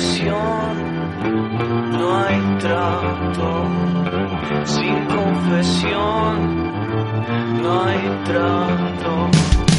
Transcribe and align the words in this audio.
confesión 0.00 1.92
no 1.92 2.16
hay 2.24 2.40
trato. 2.58 3.68
Sin 4.64 5.04
confesión 5.06 6.34
no 7.62 7.82
hay 7.84 8.08
trato. 8.24 9.69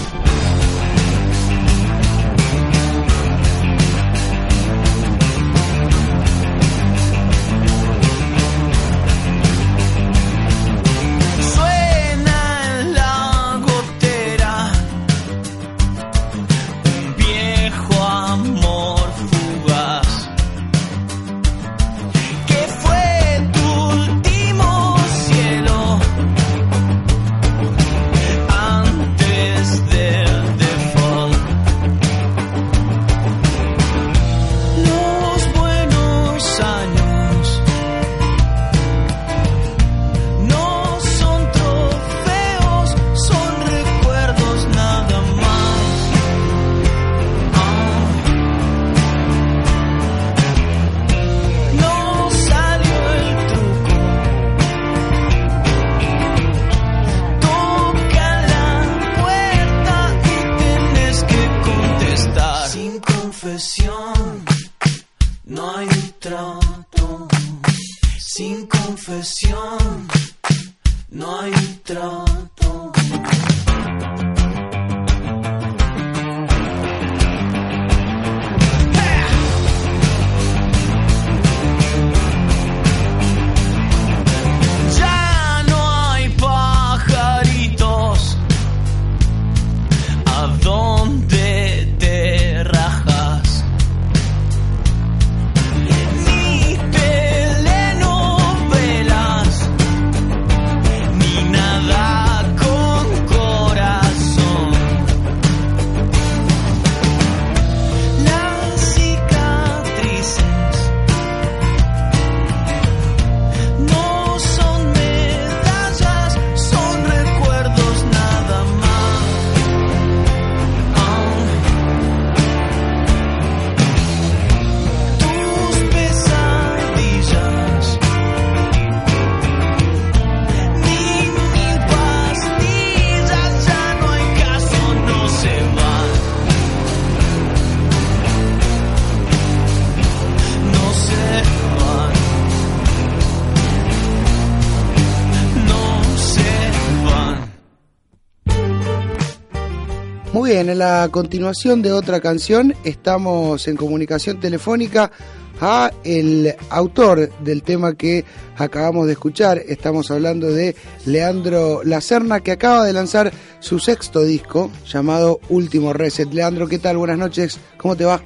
Bien, 150.64 150.70
en 150.70 150.80
la 150.80 151.10
continuación 151.10 151.82
de 151.82 151.92
otra 151.92 152.20
canción 152.20 152.76
estamos 152.84 153.68
en 153.68 153.76
comunicación 153.76 154.40
telefónica 154.40 155.12
a 155.60 155.90
el 156.04 156.54
autor 156.70 157.32
del 157.40 157.64
tema 157.64 157.96
que 157.96 158.26
acabamos 158.58 159.08
de 159.08 159.14
escuchar. 159.14 159.58
Estamos 159.58 160.12
hablando 160.12 160.52
de 160.52 160.76
Leandro 161.08 161.82
Lacerna 161.84 162.42
que 162.42 162.52
acaba 162.52 162.86
de 162.86 162.94
lanzar 162.94 163.32
su 163.60 163.80
sexto 163.80 164.22
disco 164.22 164.70
llamado 164.86 165.40
Último 165.50 165.94
Reset. 165.94 166.32
Leandro, 166.32 166.68
¿qué 166.68 166.78
tal? 166.78 166.98
Buenas 166.98 167.18
noches. 167.18 167.60
¿Cómo 167.78 167.96
te 167.96 168.06
va? 168.06 168.22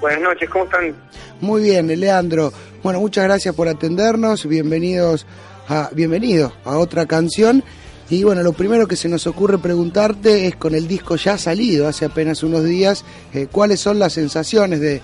Buenas 0.00 0.20
noches, 0.20 0.48
¿cómo 0.50 0.66
están? 0.66 0.94
Muy 1.40 1.62
bien, 1.62 1.88
Leandro. 1.98 2.52
Bueno, 2.84 3.00
muchas 3.00 3.24
gracias 3.24 3.52
por 3.52 3.66
atendernos. 3.66 4.46
Bienvenidos 4.46 5.26
a 5.68 5.90
bienvenido 5.92 6.52
a 6.64 6.78
otra 6.78 7.06
canción. 7.06 7.64
Y 8.10 8.22
bueno, 8.22 8.42
lo 8.42 8.52
primero 8.52 8.86
que 8.86 8.96
se 8.96 9.08
nos 9.08 9.26
ocurre 9.26 9.58
preguntarte 9.58 10.46
es 10.46 10.56
con 10.56 10.74
el 10.74 10.86
disco 10.86 11.16
ya 11.16 11.38
salido 11.38 11.88
hace 11.88 12.04
apenas 12.04 12.42
unos 12.42 12.64
días, 12.64 13.04
eh, 13.32 13.46
¿cuáles 13.50 13.80
son 13.80 13.98
las 13.98 14.12
sensaciones 14.12 14.80
de, 14.80 15.00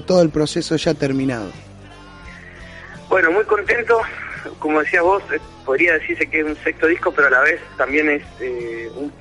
todo 0.00 0.22
el 0.22 0.30
proceso 0.30 0.76
ya 0.76 0.94
terminado? 0.94 1.50
Bueno, 3.08 3.32
muy 3.32 3.44
contento, 3.44 4.00
como 4.60 4.80
decías 4.80 5.02
vos, 5.02 5.22
eh, 5.32 5.40
podría 5.64 5.94
decirse 5.94 6.28
que 6.28 6.40
es 6.40 6.46
un 6.46 6.56
sexto 6.56 6.86
disco, 6.86 7.12
pero 7.12 7.26
a 7.26 7.30
la 7.30 7.40
vez 7.40 7.60
también 7.76 8.08
es 8.08 8.22
eh, 8.40 8.88
un, 8.94 9.12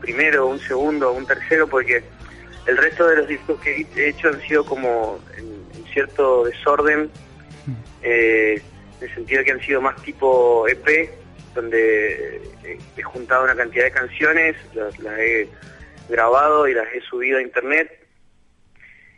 primero, 0.00 0.46
un 0.46 0.60
segundo, 0.60 1.12
un 1.12 1.26
tercero, 1.26 1.66
porque 1.66 2.02
el 2.66 2.76
resto 2.76 3.08
de 3.08 3.16
los 3.16 3.28
discos 3.28 3.60
que 3.60 3.86
he 3.96 4.08
hecho 4.08 4.28
han 4.28 4.40
sido 4.42 4.64
como 4.64 5.18
en, 5.36 5.62
cierto 5.92 6.44
desorden, 6.44 7.10
mm. 7.66 8.04
en 8.04 8.62
el 9.00 9.14
sentido 9.14 9.40
de 9.40 9.44
que 9.44 9.52
han 9.52 9.60
sido 9.60 9.80
más 9.82 10.00
tipo 10.02 10.66
EP, 10.68 11.21
donde 11.54 12.36
eh, 12.64 12.78
he 12.96 13.02
juntado 13.02 13.44
una 13.44 13.54
cantidad 13.54 13.84
de 13.84 13.92
canciones, 13.92 14.56
las, 14.74 14.98
he 15.18 15.48
grabado 16.08 16.66
y 16.68 16.74
las 16.74 16.86
he 16.92 17.00
subido 17.02 17.38
a 17.38 17.42
internet. 17.42 18.06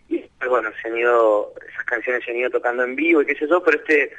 Y 0.08 0.18
pues, 0.38 0.50
bueno, 0.50 0.70
se 0.80 0.88
han 0.88 0.98
ido, 0.98 1.54
esas 1.68 1.84
canciones 1.84 2.24
se 2.24 2.30
han 2.30 2.38
ido 2.38 2.50
tocando 2.50 2.84
en 2.84 2.96
vivo 2.96 3.22
y 3.22 3.26
qué 3.26 3.34
sé 3.36 3.48
yo, 3.48 3.62
pero 3.62 3.78
este 3.78 4.12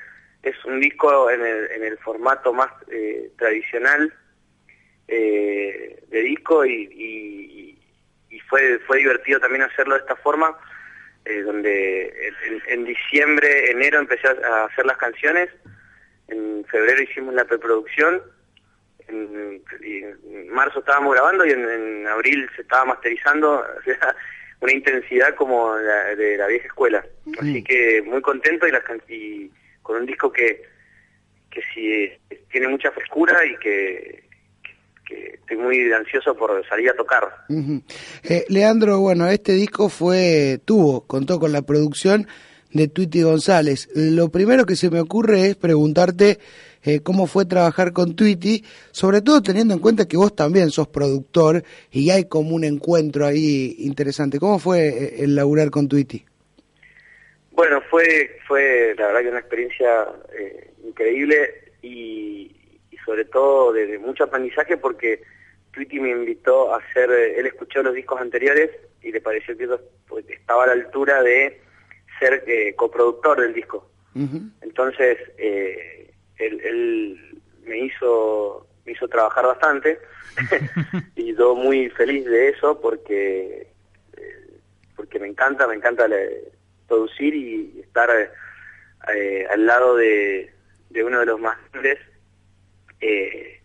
es 0.44 0.66
un 0.66 0.80
disco 0.80 1.30
en 1.30 1.42
el, 1.42 1.72
en 1.72 1.84
el 1.84 1.98
formato 1.98 2.54
más 2.54 2.72
eh, 2.92 3.32
tradicional 3.38 4.14
eh, 5.08 6.04
de 6.08 6.22
disco 6.22 6.66
y, 6.66 7.72
fue, 8.48 8.78
fue 8.86 9.00
divertido 9.00 9.40
también 9.40 9.64
hacerlo 9.64 9.96
de 9.96 10.02
esta 10.02 10.16
forma, 10.18 10.56
donde 11.46 12.32
en, 12.68 12.86
diciembre, 12.86 13.72
enero 13.72 13.98
empecé 13.98 14.28
a 14.28 14.66
hacer 14.66 14.86
las 14.86 14.98
canciones 14.98 15.50
en 16.28 16.66
febrero 16.66 17.04
hicimos 17.04 17.34
la 17.34 17.46
preproducción, 17.46 18.22
en, 19.08 19.62
marzo 20.50 20.80
estábamos 20.80 21.14
grabando 21.14 21.46
y 21.46 21.52
en, 21.52 22.08
abril 22.08 22.50
se 22.56 22.62
estaba 22.62 22.86
masterizando, 22.86 23.64
una 24.62 24.74
intensidad 24.74 25.36
como 25.36 25.76
la, 25.78 26.16
de 26.16 26.38
la 26.38 26.48
vieja 26.48 26.68
escuela. 26.68 27.06
Así 27.40 27.64
que 27.64 28.02
muy 28.04 28.22
contento 28.22 28.68
y, 28.68 28.72
las, 28.72 28.84
y 29.10 29.52
con 29.82 29.98
un 29.98 30.06
disco 30.06 30.32
que, 30.32 30.64
que 31.52 31.62
sí 31.74 32.12
tiene 32.52 32.68
mucha 32.68 32.92
frescura 32.92 33.46
y 33.46 33.58
que, 33.58 34.24
estoy 35.08 35.58
muy 35.58 35.94
ansioso 35.94 36.36
por 36.36 36.68
salir 36.68 36.90
a 36.90 36.96
tocar. 36.96 37.46
Eh, 38.24 38.46
Leandro, 38.50 39.00
bueno, 39.00 39.28
este 39.28 39.54
disco 39.54 39.88
fue, 39.88 40.60
tuvo, 40.66 41.06
contó 41.06 41.40
con 41.40 41.52
la 41.52 41.62
producción 41.62 42.28
de 42.76 42.90
Twitty 42.90 43.22
González. 43.22 43.90
Lo 43.96 44.30
primero 44.30 44.66
que 44.66 44.76
se 44.76 44.90
me 44.90 45.00
ocurre 45.00 45.48
es 45.48 45.56
preguntarte 45.56 46.40
eh, 46.84 47.00
cómo 47.02 47.26
fue 47.26 47.46
trabajar 47.46 47.94
con 47.94 48.18
Twitty, 48.18 48.64
sobre 48.92 49.22
todo 49.22 49.42
teniendo 49.42 49.74
en 49.74 49.80
cuenta 49.80 50.08
que 50.08 50.18
vos 50.18 50.36
también 50.36 50.70
sos 50.72 50.90
productor 50.90 51.64
y 51.90 52.10
hay 52.10 52.26
como 52.26 52.54
un 52.54 52.66
encuentro 52.66 53.26
ahí 53.26 53.78
interesante. 53.80 54.40
¿Cómo 54.40 54.60
fue 54.60 54.90
eh, 54.90 55.16
el 55.20 55.36
laburar 55.36 55.72
con 55.72 55.88
Twitty? 55.88 56.26
Bueno, 57.52 57.82
fue, 57.90 58.40
fue 58.46 58.94
la 58.98 59.08
verdad 59.08 59.22
que 59.22 59.30
una 59.30 59.40
experiencia 59.40 60.08
eh, 60.38 60.72
increíble 60.86 61.72
y, 61.82 62.52
sobre 63.06 63.24
todo 63.26 63.72
de, 63.72 63.98
mucho 64.00 64.26
aprendizaje 64.26 64.76
porque 64.76 65.22
Twitty 65.72 66.00
me 66.02 66.10
invitó 66.10 66.74
a 66.74 66.80
hacer, 66.80 67.10
él 67.10 67.46
escuchó 67.46 67.82
los 67.84 67.94
discos 67.94 68.20
anteriores 68.20 68.72
y 69.02 69.12
le 69.14 69.22
pareció 69.22 69.56
que 69.56 69.64
eso 69.64 69.80
pues, 70.08 70.26
estaba 70.28 70.66
a 70.66 70.68
la 70.68 70.74
altura 70.74 71.22
de 71.22 71.65
ser 72.20 72.44
eh, 72.48 72.74
coproductor 72.76 73.40
del 73.42 73.54
disco. 73.54 73.90
Entonces, 74.62 75.18
él, 75.38 76.14
él, 76.38 77.42
me 77.66 77.80
hizo 77.80 78.66
me 78.86 78.94
hizo 78.94 79.10
trabajar 79.10 79.46
bastante 79.46 80.00
y 81.16 81.36
yo 81.36 81.54
muy 81.54 81.90
feliz 81.90 82.24
de 82.24 82.50
eso 82.50 82.80
porque 82.80 83.68
porque 84.96 85.20
me 85.20 85.28
encanta, 85.28 85.68
me 85.68 85.76
encanta 85.76 86.08
producir 86.88 87.36
y 87.36 87.82
estar 87.82 88.10
al 89.50 89.66
lado 89.66 89.98
de, 89.98 90.54
de 90.92 91.04
uno 91.04 91.20
de 91.20 91.26
los 91.26 91.40
más 91.42 91.58
grandes 91.74 92.00
eh, 93.02 93.62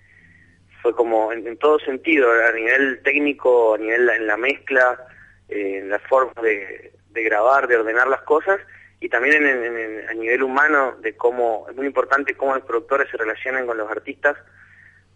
fue 0.83 0.95
como 0.95 1.33
en, 1.33 1.57
todo 1.59 1.79
sentido, 1.81 2.31
a 2.31 2.53
nivel 2.53 3.01
técnico, 3.03 3.75
a 3.75 3.79
nivel 3.79 4.09
en 4.09 4.27
la 4.27 4.37
mezcla, 4.37 5.07
eh, 5.49 5.79
en 5.79 5.91
la 5.91 5.99
forma 5.99 6.41
de, 6.43 6.93
grabar, 7.13 7.67
de 7.69 7.77
ordenar 7.77 8.09
las 8.09 8.23
cosas 8.23 8.61
y 9.01 9.09
también 9.09 9.47
en, 9.47 10.09
a 10.09 10.13
nivel 10.13 10.43
humano 10.43 10.97
de 11.01 11.17
cómo 11.17 11.67
es 11.69 11.77
muy 11.77 11.87
importante 11.87 12.35
cómo 12.35 12.55
los 12.55 12.65
productores 12.65 13.11
se 13.11 13.17
relacionan 13.17 13.67
con 13.67 13.79
los 13.79 13.91
artistas 13.91 14.37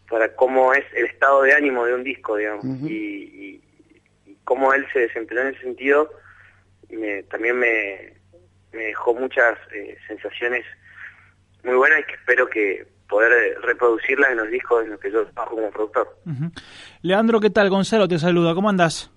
para 0.09 0.35
cómo 0.35 0.73
es 0.73 0.85
el 0.95 1.07
estado 1.07 1.43
de 1.43 1.55
ánimo 1.55 1.85
de 1.87 1.95
un 1.95 2.05
disco, 2.05 2.37
digamos, 2.37 2.65
y, 2.65 3.61
cómo 4.45 4.75
él 4.75 4.87
se 4.93 5.01
desempeñó 5.01 5.41
en 5.41 5.49
ese 5.49 5.63
sentido, 5.63 6.11
me, 6.91 7.23
también 7.25 7.59
me, 7.59 8.13
dejó 8.73 9.15
muchas 9.15 9.57
eh, 9.73 9.97
sensaciones 10.07 10.67
muy 11.63 11.77
buenas 11.77 12.01
y 12.01 12.05
que 12.05 12.13
espero 12.13 12.47
que 12.49 12.87
poder 13.09 13.59
reproducirlas 13.63 14.33
en 14.33 14.37
los 14.39 14.51
discos 14.51 14.85
en 14.85 14.91
los 14.91 15.01
que 15.01 15.11
yo 15.11 15.25
trabajo 15.29 15.57
como 15.57 15.71
productor. 15.71 16.19
Leandro, 17.01 17.41
¿qué 17.41 17.51
tal? 17.51 17.71
Gonzalo 17.71 18.07
te 18.07 18.19
saluda, 18.19 18.55
¿cómo 18.55 18.69
andás? 18.69 19.14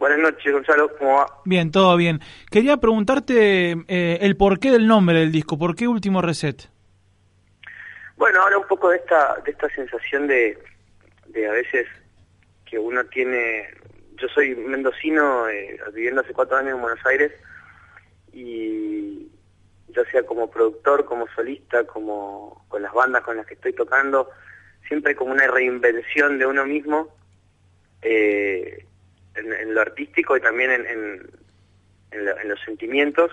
Buenas 0.00 0.18
noches, 0.18 0.50
Gonzalo, 0.50 0.96
¿cómo 0.96 1.16
va? 1.16 1.26
Bien, 1.44 1.70
todo 1.70 1.94
bien. 1.94 2.20
Quería 2.50 2.78
preguntarte 2.78 3.72
eh, 3.86 4.18
el 4.22 4.34
porqué 4.34 4.70
del 4.70 4.86
nombre 4.86 5.18
del 5.18 5.30
disco, 5.30 5.58
¿por 5.58 5.76
qué 5.76 5.88
Último 5.88 6.22
Reset? 6.22 6.70
Bueno, 8.16 8.40
ahora 8.40 8.56
un 8.56 8.66
poco 8.66 8.88
de 8.88 8.96
esta, 8.96 9.36
de 9.44 9.50
esta 9.50 9.68
sensación 9.68 10.26
de, 10.26 10.56
de 11.26 11.46
a 11.46 11.52
veces 11.52 11.86
que 12.64 12.78
uno 12.78 13.04
tiene... 13.04 13.68
Yo 14.16 14.26
soy 14.28 14.56
mendocino, 14.56 15.46
eh, 15.50 15.78
viviendo 15.92 16.22
hace 16.22 16.32
cuatro 16.32 16.56
años 16.56 16.76
en 16.76 16.80
Buenos 16.80 17.04
Aires, 17.04 17.32
y 18.32 19.28
ya 19.88 20.02
sea 20.10 20.22
como 20.22 20.50
productor, 20.50 21.04
como 21.04 21.28
solista, 21.36 21.84
como 21.84 22.64
con 22.68 22.80
las 22.80 22.94
bandas 22.94 23.22
con 23.22 23.36
las 23.36 23.44
que 23.44 23.52
estoy 23.52 23.74
tocando, 23.74 24.30
siempre 24.88 25.14
como 25.14 25.32
una 25.32 25.46
reinvención 25.46 26.38
de 26.38 26.46
uno 26.46 26.64
mismo 26.64 27.14
eh, 28.00 28.86
en, 29.34 29.74
lo 29.74 29.80
artístico 29.80 30.36
y 30.36 30.40
también 30.40 30.70
en, 30.70 31.30
en, 32.10 32.48
los 32.48 32.60
sentimientos. 32.60 33.30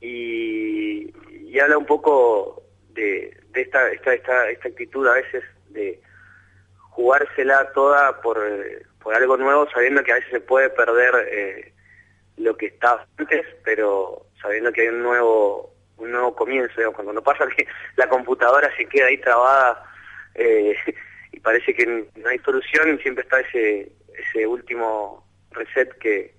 Y, 0.00 1.12
habla 1.60 1.78
un 1.78 1.86
poco 1.86 2.64
de, 2.90 3.36
esta, 3.54 3.90
esta, 3.92 4.12
esta, 4.12 4.50
esta 4.50 4.68
actitud 4.68 5.06
a 5.06 5.14
veces 5.14 5.44
de 5.68 6.00
jugársela 6.90 7.72
toda 7.72 8.20
por, 8.20 8.38
por 9.00 9.14
algo 9.14 9.36
nuevo 9.36 9.68
sabiendo 9.70 10.02
que 10.02 10.12
a 10.12 10.16
veces 10.16 10.30
se 10.30 10.40
puede 10.40 10.70
perder 10.70 11.14
eh, 11.30 11.72
lo 12.36 12.56
que 12.56 12.66
está 12.66 13.06
antes, 13.18 13.46
pero 13.64 14.26
sabiendo 14.42 14.72
que 14.72 14.82
hay 14.82 14.88
un 14.88 15.02
nuevo 15.02 15.74
un 15.96 16.10
nuevo 16.10 16.34
comienzo, 16.34 16.92
cuando 16.92 17.22
pasa 17.22 17.46
que 17.56 17.66
la 17.96 18.08
computadora 18.08 18.70
se 18.76 18.86
queda 18.86 19.06
ahí 19.06 19.18
trabada 19.18 19.84
eh, 20.34 20.74
y 21.32 21.40
parece 21.40 21.74
que 21.74 21.86
no 21.86 22.28
hay 22.28 22.38
solución, 22.40 22.98
siempre 23.00 23.22
está 23.22 23.40
ese 23.40 23.92
ese 24.34 24.46
último 24.46 25.24
reset 25.50 25.96
que, 25.98 26.34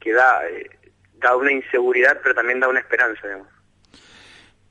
que 0.00 0.12
da, 0.12 0.48
eh, 0.48 0.70
da 1.20 1.36
una 1.36 1.52
inseguridad, 1.52 2.18
pero 2.22 2.34
también 2.34 2.60
da 2.60 2.68
una 2.68 2.80
esperanza, 2.80 3.28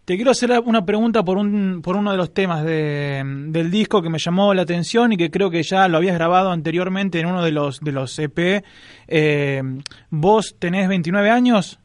Te 0.05 0.15
quiero 0.15 0.31
hacer 0.31 0.51
una 0.65 0.85
pregunta 0.85 1.23
por, 1.23 1.37
un, 1.37 1.81
por 1.81 1.95
uno 1.95 2.11
de 2.11 2.17
los 2.17 2.33
temas 2.33 2.63
de, 2.65 3.23
del 3.25 3.71
disco 3.71 4.01
que 4.01 4.09
me 4.09 4.17
llamó 4.17 4.53
la 4.53 4.63
atención 4.63 5.13
y 5.13 5.17
que 5.17 5.31
creo 5.31 5.49
que 5.49 5.63
ya 5.63 5.87
lo 5.87 5.97
habías 5.97 6.15
grabado 6.15 6.51
anteriormente 6.51 7.19
en 7.19 7.27
uno 7.27 7.43
de 7.43 7.51
los, 7.51 7.79
de 7.79 7.91
los 7.91 8.17
EP. 8.19 8.63
Eh, 9.07 9.61
¿Vos 10.09 10.57
tenés 10.59 10.89
29 10.89 11.29
años? 11.29 11.79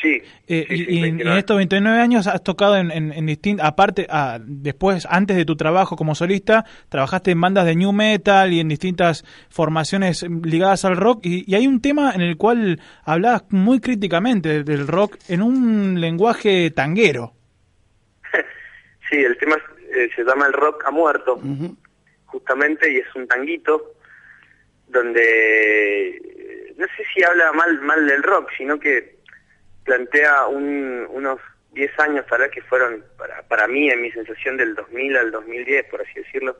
Sí. 0.00 0.22
Eh, 0.46 0.66
y, 0.68 1.04
en 1.04 1.26
estos 1.26 1.56
29 1.56 2.00
años 2.00 2.26
has 2.26 2.42
tocado 2.42 2.76
en, 2.76 2.90
en, 2.90 3.26
distintas, 3.26 3.66
aparte, 3.66 4.06
ah, 4.10 4.38
después, 4.42 5.06
antes 5.08 5.36
de 5.36 5.44
tu 5.44 5.56
trabajo 5.56 5.96
como 5.96 6.14
solista, 6.14 6.64
trabajaste 6.90 7.30
en 7.30 7.40
bandas 7.40 7.64
de 7.64 7.76
new 7.76 7.92
metal 7.92 8.52
y 8.52 8.60
en 8.60 8.68
distintas 8.68 9.24
formaciones 9.48 10.22
ligadas 10.22 10.84
al 10.84 10.96
rock. 10.96 11.20
Y, 11.24 11.54
hay 11.54 11.66
un 11.66 11.80
tema 11.80 12.12
en 12.14 12.20
el 12.20 12.36
cual 12.36 12.80
hablabas 13.04 13.44
muy 13.50 13.80
críticamente 13.80 14.64
del 14.64 14.86
rock 14.86 15.16
en 15.28 15.42
un 15.42 16.00
lenguaje 16.00 16.70
tanguero. 16.70 17.32
Sí, 19.08 19.18
el 19.18 19.38
tema 19.38 19.54
eh, 19.94 20.10
se 20.16 20.24
llama 20.24 20.46
El 20.46 20.52
rock 20.52 20.82
ha 20.84 20.90
muerto, 20.90 21.40
justamente, 22.24 22.92
y 22.92 22.96
es 22.96 23.14
un 23.14 23.28
tanguito 23.28 23.92
donde 24.88 26.74
no 26.76 26.86
sé 26.86 27.04
si 27.14 27.22
habla 27.22 27.52
mal 27.52 27.80
mal 27.82 28.04
del 28.04 28.20
rock, 28.24 28.50
sino 28.58 28.80
que 28.80 29.15
plantea 29.86 30.48
unos 30.48 31.40
10 31.72 31.98
años 32.00 32.26
tal 32.26 32.40
vez 32.40 32.50
que 32.50 32.62
fueron 32.62 33.02
para, 33.16 33.42
para 33.42 33.66
mí 33.68 33.88
en 33.88 34.02
mi 34.02 34.10
sensación 34.10 34.56
del 34.56 34.74
2000 34.74 35.16
al 35.16 35.30
2010 35.30 35.86
por 35.86 36.02
así 36.02 36.14
decirlo 36.14 36.56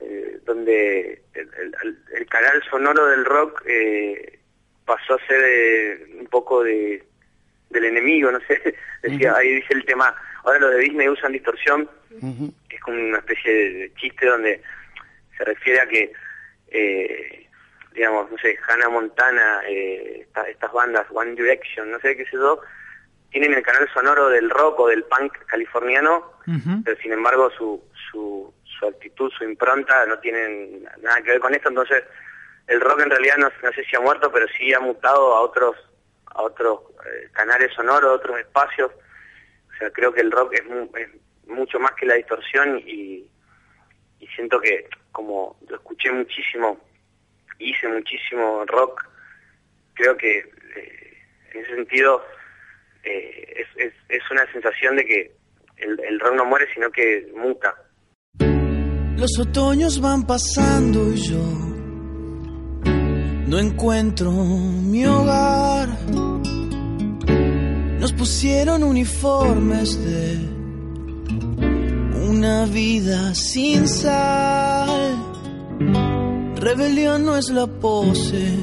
eh, 0.00 0.40
donde 0.44 1.22
el, 1.34 2.26
canal 2.28 2.62
sonoro 2.68 3.06
del 3.06 3.24
rock 3.24 3.62
eh, 3.66 4.38
pasó 4.84 5.14
a 5.14 5.26
ser 5.26 5.42
eh, 5.44 6.06
un 6.18 6.26
poco 6.26 6.64
de 6.64 7.04
del 7.70 7.84
enemigo 7.84 8.30
no 8.32 8.40
sé. 8.40 8.74
Decía 9.02 9.34
ahí 9.36 9.54
dice 9.54 9.74
el 9.74 9.84
tema. 9.84 10.14
Ahora 10.44 10.58
los 10.58 10.72
de 10.72 10.78
Disney 10.80 11.08
usan 11.08 11.32
distorsión 11.32 11.88
que 12.68 12.76
es 12.76 12.82
como 12.82 12.98
una 12.98 13.18
especie 13.18 13.52
de, 13.52 13.94
chiste 13.94 14.26
donde 14.26 14.60
se 15.36 15.44
refiere 15.44 15.80
a 15.80 15.86
que 15.86 16.12
digamos, 17.94 18.30
no 18.30 18.38
sé, 18.38 18.58
Hannah 18.68 18.88
Montana, 18.88 19.62
eh, 19.68 20.26
estas 20.48 20.72
bandas, 20.72 21.06
One 21.10 21.32
Direction, 21.32 21.90
no 21.90 21.98
sé 22.00 22.16
qué 22.16 22.24
sé 22.24 22.32
yo, 22.32 22.60
tienen 23.30 23.54
el 23.54 23.62
canal 23.62 23.88
sonoro 23.92 24.28
del 24.28 24.50
rock 24.50 24.80
o 24.80 24.88
del 24.88 25.04
punk 25.04 25.32
californiano, 25.46 26.32
pero 26.84 26.96
sin 27.00 27.12
embargo 27.12 27.50
su, 27.56 27.82
su, 28.10 28.52
su 28.64 28.86
actitud, 28.86 29.30
su 29.36 29.44
impronta 29.44 30.04
no 30.06 30.18
tienen 30.18 30.84
nada 31.00 31.22
que 31.22 31.30
ver 31.30 31.40
con 31.40 31.54
esto, 31.54 31.68
entonces 31.70 32.04
el 32.66 32.80
rock 32.80 33.00
en 33.00 33.10
realidad 33.10 33.36
no, 33.38 33.48
no 33.62 33.72
sé 33.72 33.84
si 33.84 33.96
ha 33.96 34.00
muerto, 34.00 34.30
pero 34.30 34.46
sí 34.48 34.72
ha 34.74 34.80
mutado 34.80 35.34
a 35.34 35.40
otros 35.40 35.76
a 36.34 36.42
otros 36.42 36.80
eh, 37.06 37.28
canales 37.32 37.72
sonoros, 37.74 38.16
otros 38.16 38.38
espacios, 38.38 38.90
o 38.90 39.78
sea, 39.78 39.90
creo 39.90 40.12
que 40.12 40.22
el 40.22 40.30
rock 40.30 40.54
es, 40.54 40.62
es 40.98 41.08
mucho 41.46 41.78
más 41.78 41.92
que 41.92 42.06
la 42.06 42.14
distorsión 42.14 42.78
y, 42.78 43.26
y 44.18 44.26
siento 44.28 44.60
que 44.60 44.88
como 45.10 45.56
lo 45.68 45.76
escuché 45.76 46.10
muchísimo 46.10 46.80
hice 47.62 47.88
muchísimo 47.88 48.64
rock, 48.66 49.02
creo 49.94 50.16
que 50.16 50.38
eh, 50.38 51.18
en 51.52 51.60
ese 51.60 51.74
sentido 51.74 52.24
eh, 53.04 53.66
es, 53.76 53.92
es, 54.08 54.30
una 54.30 54.50
sensación 54.52 54.96
de 54.96 55.04
que 55.04 55.32
el, 55.76 56.00
el 56.00 56.20
rock 56.20 56.34
no 56.34 56.44
muere, 56.44 56.66
sino 56.72 56.90
que 56.90 57.26
muta. 57.34 57.74
Los 59.16 59.38
otoños 59.38 60.00
van 60.00 60.26
pasando 60.26 61.12
y 61.12 61.16
yo 61.16 61.62
no 63.52 63.58
encuentro 63.58 64.30
mi 64.32 65.04
hogar. 65.04 65.88
Nos 68.00 68.12
pusieron 68.14 68.82
uniformes 68.82 70.02
de 70.04 70.38
una 72.28 72.64
vida 72.66 73.34
sin 73.34 73.86
sal 73.86 75.01
Rebelión 76.62 77.24
no 77.24 77.36
es 77.36 77.50
la 77.50 77.66
pose, 77.66 78.56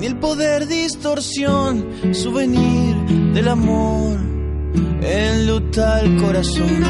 ni 0.00 0.04
el 0.04 0.18
poder 0.18 0.66
distorsión, 0.66 1.86
souvenir 2.10 2.96
del 3.32 3.46
amor, 3.46 4.18
enluta 5.00 6.00
el 6.00 6.16
corazón. 6.20 6.82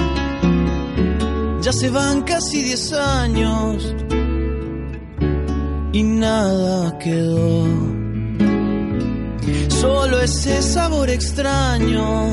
Ya 1.60 1.72
se 1.74 1.90
van 1.90 2.22
casi 2.22 2.62
diez 2.62 2.94
años 2.94 3.94
y 5.92 6.02
nada 6.02 6.98
quedó. 6.98 7.66
Solo 9.68 10.22
ese 10.22 10.62
sabor 10.62 11.10
extraño 11.10 12.30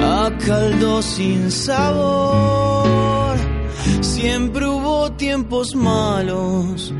a 0.00 0.30
caldo 0.46 1.02
sin 1.02 1.50
sabor 1.50 3.07
Siempre 4.00 4.66
hubo 4.66 5.12
tiempos 5.12 5.74
malos, 5.74 6.92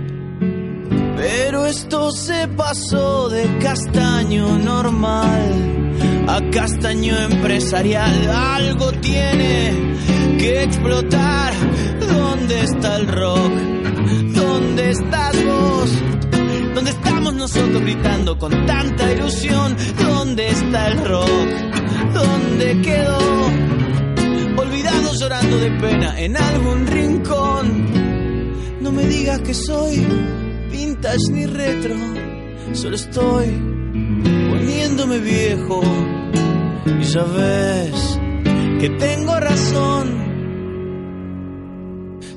pero 1.16 1.66
esto 1.66 2.10
se 2.10 2.48
pasó 2.48 3.28
de 3.28 3.58
castaño 3.58 4.58
normal 4.58 5.78
a 6.28 6.40
castaño 6.50 7.16
empresarial. 7.18 8.30
Algo 8.30 8.92
tiene 8.92 9.72
que 10.38 10.62
explotar. 10.64 11.52
¿Dónde 12.00 12.60
está 12.60 12.96
el 12.96 13.08
rock? 13.08 13.52
¿Dónde 14.34 14.90
estás 14.90 15.44
vos? 15.44 15.90
¿Dónde 16.74 16.90
estamos 16.90 17.34
nosotros 17.34 17.80
gritando 17.82 18.38
con 18.38 18.66
tanta 18.66 19.12
ilusión. 19.12 19.76
¿Dónde 19.98 20.48
está 20.48 20.88
el 20.88 21.04
rock? 21.04 21.48
¿Dónde 22.12 22.80
quedó? 22.82 23.67
Llorando 25.28 25.58
de 25.58 25.70
pena 25.72 26.18
en 26.18 26.38
algún 26.38 26.86
rincón. 26.86 28.80
No 28.80 28.90
me 28.90 29.04
digas 29.04 29.38
que 29.40 29.52
soy 29.52 29.98
vintage 30.72 31.30
ni 31.30 31.44
retro, 31.44 31.94
solo 32.72 32.96
estoy 32.96 33.48
poniéndome 34.48 35.18
viejo. 35.18 35.82
Y 36.98 37.02
ya 37.02 37.24
ves 37.24 38.18
que 38.80 38.88
tengo 38.98 39.38
razón. 39.38 40.06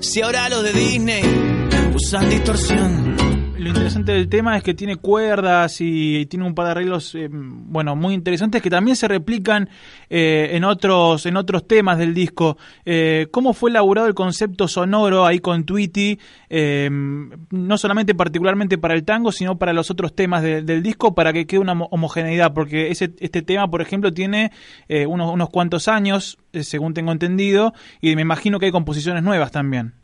Si 0.01 0.21
ahora 0.21 0.49
los 0.49 0.61
de 0.61 0.73
Disney 0.73 1.23
usan 1.95 2.29
distorsión 2.29 3.40
lo 3.61 3.69
interesante 3.69 4.11
del 4.11 4.27
tema 4.27 4.57
es 4.57 4.63
que 4.63 4.73
tiene 4.73 4.95
cuerdas 4.95 5.77
y 5.81 6.25
tiene 6.25 6.45
un 6.45 6.55
par 6.55 6.65
de 6.65 6.71
arreglos, 6.71 7.13
eh, 7.13 7.29
bueno, 7.31 7.95
muy 7.95 8.15
interesantes 8.15 8.59
que 8.59 8.71
también 8.71 8.95
se 8.95 9.07
replican 9.07 9.69
eh, 10.09 10.49
en 10.53 10.63
otros 10.63 11.27
en 11.27 11.37
otros 11.37 11.67
temas 11.67 11.99
del 11.99 12.15
disco. 12.15 12.57
Eh, 12.85 13.27
¿Cómo 13.29 13.53
fue 13.53 13.69
elaborado 13.69 14.07
el 14.07 14.15
concepto 14.15 14.67
sonoro 14.67 15.25
ahí 15.25 15.39
con 15.39 15.63
Tweety? 15.63 16.19
no 16.51 17.77
solamente 17.77 18.13
particularmente 18.13 18.77
para 18.77 18.93
el 18.93 19.03
tango, 19.03 19.31
sino 19.31 19.57
para 19.57 19.71
los 19.73 19.89
otros 19.89 20.13
temas 20.15 20.43
del 20.43 20.83
disco, 20.83 21.15
para 21.15 21.31
que 21.31 21.45
quede 21.45 21.59
una 21.59 21.73
homogeneidad, 21.73 22.53
porque 22.53 22.91
ese, 22.91 23.13
este 23.19 23.41
tema, 23.41 23.69
por 23.69 23.81
ejemplo, 23.81 24.13
tiene 24.13 24.51
unos, 25.07 25.33
unos 25.33 25.49
cuantos 25.49 25.87
años, 25.87 26.37
según 26.51 26.93
tengo 26.93 27.13
entendido, 27.13 27.73
y 28.01 28.15
me 28.17 28.23
imagino 28.23 28.59
que 28.59 28.65
hay 28.65 28.71
composiciones 28.73 29.23
nuevas 29.23 29.51
también. 29.51 30.00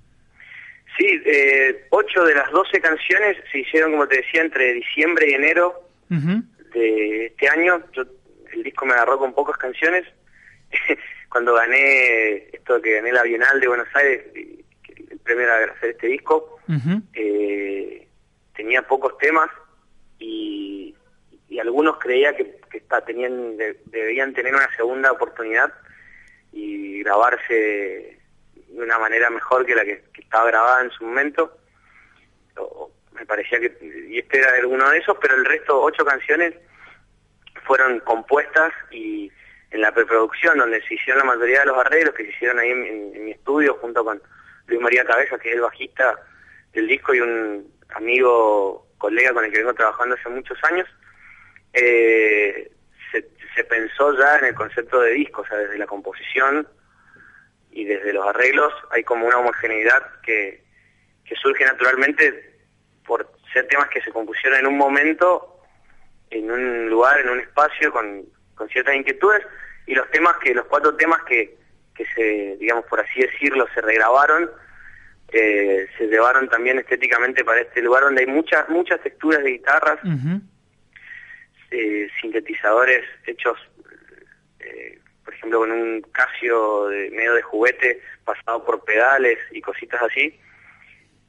Sí, 0.97 1.21
eh, 1.25 1.85
ocho 1.91 2.23
de 2.23 2.33
las 2.33 2.49
doce 2.51 2.81
canciones 2.81 3.37
se 3.51 3.59
hicieron, 3.59 3.91
como 3.91 4.07
te 4.07 4.17
decía, 4.17 4.41
entre 4.41 4.73
diciembre 4.73 5.29
y 5.29 5.33
enero 5.33 5.83
de 6.09 7.27
este 7.27 7.49
año. 7.49 7.83
Yo, 7.93 8.03
el 8.51 8.63
disco 8.63 8.85
me 8.85 8.93
agarró 8.93 9.19
con 9.19 9.33
pocas 9.33 9.57
canciones. 9.57 10.05
Cuando 11.29 11.53
gané 11.53 12.49
esto 12.51 12.81
que 12.81 12.95
gané 12.95 13.11
la 13.11 13.23
Bienal 13.23 13.59
de 13.59 13.67
Buenos 13.67 13.87
Aires, 13.93 14.25
el 14.33 15.19
premio 15.19 15.43
era 15.43 15.71
hacer 15.71 15.91
este 15.91 16.07
disco, 16.07 16.59
eh, 17.13 18.07
tenía 18.55 18.81
pocos 18.81 19.17
temas 19.17 19.49
y, 20.19 20.95
algunos 21.59 21.97
creía 21.97 22.35
que, 22.35 22.59
tenían, 23.05 23.57
debían 23.85 24.33
tener 24.33 24.53
una 24.53 24.73
segunda 24.75 25.11
oportunidad 25.11 25.73
y 26.53 27.01
grabarse 27.01 28.16
de 28.67 28.83
una 28.83 28.99
manera 28.99 29.29
mejor 29.29 29.65
que 29.65 29.75
la 29.75 29.83
que, 29.83 30.03
estaba 30.17 30.47
grabada 30.47 30.83
en 30.83 30.91
su 30.91 31.05
momento. 31.05 31.57
me 33.13 33.25
parecía 33.25 33.59
que, 33.59 33.77
y 34.09 34.19
este 34.19 34.39
era 34.39 34.51
alguno 34.55 34.89
de 34.89 34.99
esos, 34.99 35.17
pero 35.21 35.35
el 35.35 35.45
resto, 35.45 35.81
ocho 35.81 36.05
canciones, 36.05 36.53
fueron 37.65 37.99
compuestas 38.01 38.71
y 38.91 39.31
en 39.71 39.81
la 39.81 39.91
preproducción, 39.91 40.57
donde 40.57 40.81
se 40.83 40.93
hicieron 40.93 41.19
la 41.19 41.33
mayoría 41.33 41.59
de 41.59 41.65
los 41.65 41.77
arreglos 41.77 42.13
que 42.15 42.23
se 42.23 42.29
hicieron 42.31 42.59
ahí 42.59 42.69
en, 42.71 43.25
mi 43.25 43.31
estudio, 43.31 43.75
junto 43.75 44.03
con 44.03 44.21
Luis 44.67 44.81
María 44.81 45.03
Cabeza, 45.03 45.37
que 45.37 45.49
es 45.49 45.55
el 45.55 45.61
bajista 45.61 46.15
del 46.73 46.87
disco 46.87 47.13
y 47.13 47.19
un 47.19 47.73
amigo, 47.89 48.87
colega 48.97 49.33
con 49.33 49.43
el 49.43 49.51
que 49.51 49.59
vengo 49.59 49.73
trabajando 49.73 50.15
hace 50.15 50.29
muchos 50.29 50.57
años, 50.63 50.87
eh, 51.73 52.71
se, 53.11 53.27
se 53.55 53.63
pensó 53.65 54.17
ya 54.17 54.37
en 54.37 54.45
el 54.45 54.55
concepto 54.55 55.01
de 55.01 55.11
disco, 55.11 55.41
o 55.41 55.47
sea, 55.47 55.57
desde 55.57 55.77
la 55.77 55.85
composición 55.85 56.67
y 57.71 57.85
desde 57.85 58.13
los 58.13 58.25
arreglos 58.25 58.73
hay 58.91 59.03
como 59.03 59.25
una 59.25 59.37
homogeneidad 59.37 60.03
que, 60.21 60.65
surge 61.41 61.65
naturalmente 61.65 62.57
por 63.05 63.29
ser 63.53 63.67
temas 63.67 63.89
que 63.89 64.01
se 64.01 64.11
compusieron 64.11 64.59
en 64.59 64.67
un 64.67 64.77
momento, 64.77 65.61
en 66.29 66.49
un 66.49 66.89
lugar, 66.89 67.19
en 67.19 67.29
un 67.29 67.39
espacio, 67.39 67.91
con, 67.91 68.25
ciertas 68.71 68.95
inquietudes, 68.95 69.45
y 69.85 69.93
los 69.93 70.09
temas 70.11 70.37
que, 70.37 70.53
los 70.53 70.65
cuatro 70.65 70.95
temas 70.95 71.21
que, 71.23 71.55
que 71.93 72.05
se, 72.15 72.57
digamos 72.57 72.85
por 72.85 72.99
así 72.99 73.21
decirlo, 73.21 73.67
se 73.73 73.81
regrabaron, 73.81 74.49
eh, 75.31 75.87
se 75.97 76.07
llevaron 76.07 76.47
también 76.47 76.79
estéticamente 76.79 77.43
para 77.43 77.61
este 77.61 77.81
lugar 77.81 78.03
donde 78.03 78.21
hay 78.21 78.27
muchas, 78.27 78.67
muchas 78.69 79.01
texturas 79.01 79.43
de 79.43 79.51
guitarras, 79.51 79.99
eh, 81.71 82.07
sintetizadores 82.21 83.03
hechos 83.25 83.57
eh, 84.59 84.99
por 85.27 85.33
ejemplo 85.33 85.59
con 85.59 85.71
un 85.73 86.01
Casio 86.13 86.87
de 86.87 87.11
medio 87.11 87.33
de 87.33 87.41
juguete 87.41 88.01
pasado 88.23 88.63
por 88.63 88.81
pedales 88.85 89.37
y 89.51 89.59
cositas 89.59 90.01
así, 90.01 90.39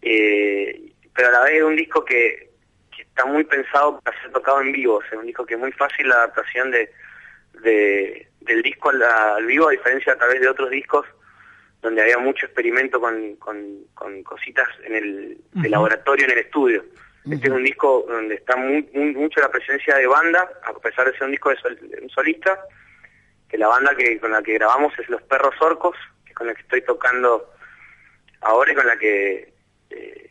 eh, 0.03 0.93
pero 1.13 1.31
a 1.31 1.33
la 1.33 1.41
vez 1.43 1.55
es 1.55 1.63
un 1.65 1.75
disco 1.75 2.05
que, 2.05 2.47
está 2.97 3.25
muy 3.25 3.43
pensado 3.43 4.01
para 4.01 4.21
ser 4.23 4.31
tocado 4.31 4.61
en 4.61 4.71
vivo, 4.71 5.03
es 5.03 5.19
un 5.19 5.27
disco 5.27 5.45
que 5.45 5.55
es 5.55 5.61
muy 5.61 5.73
fácil 5.73 6.09
la 6.09 6.15
adaptación 6.15 6.71
de, 6.71 6.89
del 8.41 8.63
disco 8.63 8.91
al, 8.91 9.45
vivo, 9.47 9.67
a 9.67 9.73
diferencia 9.73 10.13
a 10.13 10.17
través 10.17 10.41
de 10.41 10.49
otros 10.49 10.71
discos 10.71 11.05
donde 11.83 12.03
había 12.03 12.19
mucho 12.19 12.47
experimento 12.47 13.01
con, 13.01 13.35
con, 13.37 14.23
cositas 14.23 14.69
en 14.85 14.95
el 14.95 15.71
laboratorio, 15.71 16.27
en 16.27 16.33
el 16.33 16.39
estudio. 16.39 16.85
Este 17.29 17.49
es 17.49 17.53
un 17.53 17.65
disco 17.65 18.07
donde 18.09 18.37
está 18.37 18.55
muy, 18.55 18.89
mucho 18.95 19.41
la 19.41 19.51
presencia 19.51 19.97
de 19.97 20.07
banda, 20.07 20.49
a 20.63 20.73
pesar 20.75 21.11
de 21.11 21.19
ser 21.19 21.25
un 21.25 21.33
disco 21.33 21.51
de 21.51 21.99
un 22.01 22.11
solista, 22.11 22.61
que 23.49 23.59
la 23.59 23.69
banda 23.69 23.95
que 23.97 24.19
con 24.21 24.31
la 24.31 24.43
que 24.43 24.55
grabamos 24.55 24.93
es 24.99 25.09
Los 25.09 25.23
Perros 25.23 25.55
Orcos, 25.61 25.97
que 26.25 26.31
es 26.31 26.37
con 26.37 26.47
la 26.47 26.55
que 26.55 26.63
estoy 26.63 26.83
tocando 26.83 27.51
ahora 28.41 28.73
y 28.73 28.75
con 28.75 28.87
la 28.87 28.99
que 28.99 29.53
eh, 29.91 30.31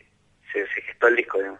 se, 0.51 0.65
gestó 0.81 1.07
el 1.07 1.15
disco, 1.15 1.38
digamos. 1.38 1.59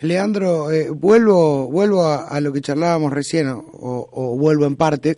Leandro, 0.00 0.70
eh, 0.70 0.90
vuelvo 0.90 1.68
vuelvo 1.68 2.06
a, 2.06 2.40
lo 2.40 2.52
que 2.52 2.60
charlábamos 2.60 3.12
recién, 3.12 3.48
o, 3.50 4.36
vuelvo 4.38 4.66
en 4.66 4.76
parte, 4.76 5.16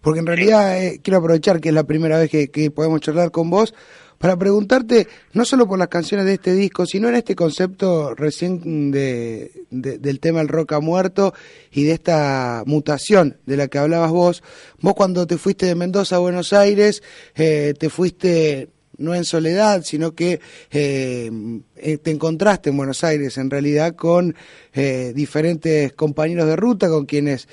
porque 0.00 0.20
en 0.20 0.26
realidad 0.26 0.82
eh, 0.82 1.00
quiero 1.02 1.18
aprovechar 1.18 1.60
que 1.60 1.70
es 1.70 1.74
la 1.74 1.84
primera 1.84 2.18
vez 2.18 2.30
que, 2.30 2.50
que 2.50 2.70
podemos 2.70 3.00
charlar 3.00 3.30
con 3.30 3.50
vos, 3.50 3.74
para 4.20 4.36
preguntarte, 4.36 5.08
no 5.32 5.46
solo 5.46 5.66
por 5.66 5.78
las 5.78 5.88
canciones 5.88 6.26
de 6.26 6.34
este 6.34 6.52
disco, 6.52 6.84
sino 6.84 7.08
en 7.08 7.14
este 7.14 7.34
concepto 7.34 8.14
recién 8.14 8.90
de, 8.90 9.64
del 9.70 10.20
tema 10.20 10.42
el 10.42 10.48
rock 10.48 10.74
ha 10.74 10.80
muerto 10.80 11.32
y 11.72 11.84
de 11.84 11.92
esta 11.92 12.62
mutación 12.66 13.38
de 13.46 13.56
la 13.56 13.68
que 13.68 13.78
hablabas 13.78 14.10
vos. 14.10 14.42
Vos 14.82 14.92
cuando 14.92 15.26
te 15.26 15.38
fuiste 15.38 15.64
de 15.64 15.74
Mendoza 15.74 16.16
a 16.16 16.18
Buenos 16.18 16.52
Aires, 16.52 17.02
eh, 17.34 17.72
te 17.78 17.88
fuiste 17.88 18.68
no 19.00 19.14
en 19.14 19.24
soledad, 19.24 19.82
sino 19.82 20.14
que 20.14 20.40
eh, 20.70 21.30
eh, 21.76 21.98
te 21.98 22.10
encontraste 22.10 22.70
en 22.70 22.76
Buenos 22.76 23.02
Aires 23.02 23.38
en 23.38 23.50
realidad 23.50 23.96
con 23.96 24.36
eh, 24.72 25.12
diferentes 25.14 25.92
compañeros 25.94 26.46
de 26.46 26.54
ruta 26.54 26.88
con 26.88 27.06
quienes 27.06 27.48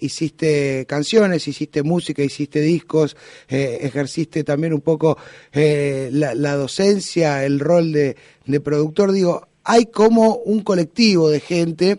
hiciste 0.00 0.86
canciones, 0.88 1.46
hiciste 1.46 1.82
música, 1.82 2.22
hiciste 2.22 2.60
discos, 2.60 3.16
ejerciste 3.48 4.42
también 4.42 4.72
un 4.72 4.80
poco 4.80 5.18
la, 5.52 6.56
docencia, 6.56 7.44
el 7.44 7.60
rol 7.60 7.92
de, 7.92 8.16
de 8.46 8.60
productor. 8.60 9.12
Digo, 9.12 9.46
hay 9.64 9.86
como 9.86 10.36
un 10.36 10.62
colectivo 10.62 11.28
de 11.28 11.40
gente 11.40 11.98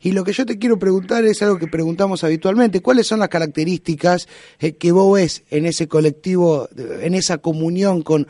y 0.00 0.12
lo 0.12 0.24
que 0.24 0.32
yo 0.32 0.46
te 0.46 0.58
quiero 0.58 0.78
preguntar 0.78 1.24
es 1.24 1.42
algo 1.42 1.58
que 1.58 1.66
preguntamos 1.66 2.22
habitualmente. 2.22 2.80
¿Cuáles 2.80 3.06
son 3.06 3.18
las 3.18 3.28
características 3.28 4.28
eh, 4.60 4.76
que 4.76 4.92
vos 4.92 5.14
ves 5.14 5.42
en 5.50 5.66
ese 5.66 5.88
colectivo, 5.88 6.68
en 6.76 7.14
esa 7.14 7.38
comunión 7.38 8.02
con, 8.02 8.26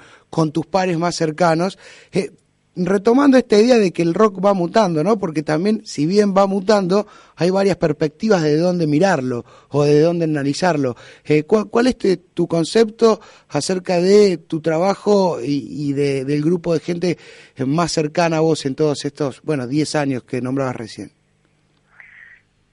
tus 0.53 0.67
pares 0.67 0.99
más 0.99 1.15
cercanos? 1.15 1.79
Eh, 2.13 2.33
retomando 2.75 3.37
esta 3.37 3.59
idea 3.59 3.77
de 3.77 3.93
que 3.93 4.03
el 4.03 4.15
rock 4.15 4.43
va 4.43 4.55
mutando, 4.55 5.03
¿no? 5.05 5.19
Porque 5.19 5.43
también, 5.43 5.83
si 5.85 6.07
bien 6.07 6.33
va 6.35 6.47
mutando, 6.47 7.07
hay 7.37 7.51
varias 7.51 7.77
perspectivas 7.77 8.43
de 8.43 8.57
dónde 8.57 8.87
mirarlo 8.87 9.45
o 9.69 9.85
de 9.85 10.01
dónde 10.01 10.25
analizarlo. 10.25 10.97
Eh, 11.25 11.43
¿cuál, 11.43 11.87
es 11.89 11.97
tu 12.33 12.47
concepto 12.47 13.21
acerca 13.49 14.01
de 14.01 14.39
tu 14.39 14.61
trabajo 14.61 15.39
y, 15.43 15.93
de, 15.93 16.25
del 16.25 16.43
grupo 16.43 16.73
de 16.73 16.81
gente 16.81 17.19
más 17.67 17.93
cercana 17.93 18.39
a 18.39 18.41
vos 18.41 18.65
en 18.65 18.75
todos 18.75 19.05
estos, 19.05 19.43
bueno, 19.43 19.67
10 19.67 19.95
años 19.97 20.23
que 20.23 20.41
nombrabas 20.41 20.77
recién? 20.77 21.18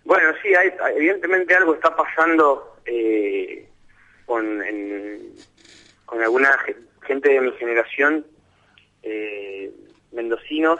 Bueno, 0.05 0.33
sí, 0.41 0.53
hay, 0.53 0.71
evidentemente 0.95 1.55
algo 1.55 1.73
está 1.73 1.95
pasando 1.95 2.77
eh, 2.85 3.67
con, 4.27 4.63
con 6.05 6.21
alguna 6.21 6.57
gente 7.01 7.29
de 7.29 7.41
mi 7.41 7.51
generación, 7.53 8.25
eh, 9.01 9.71
mendocinos, 10.11 10.79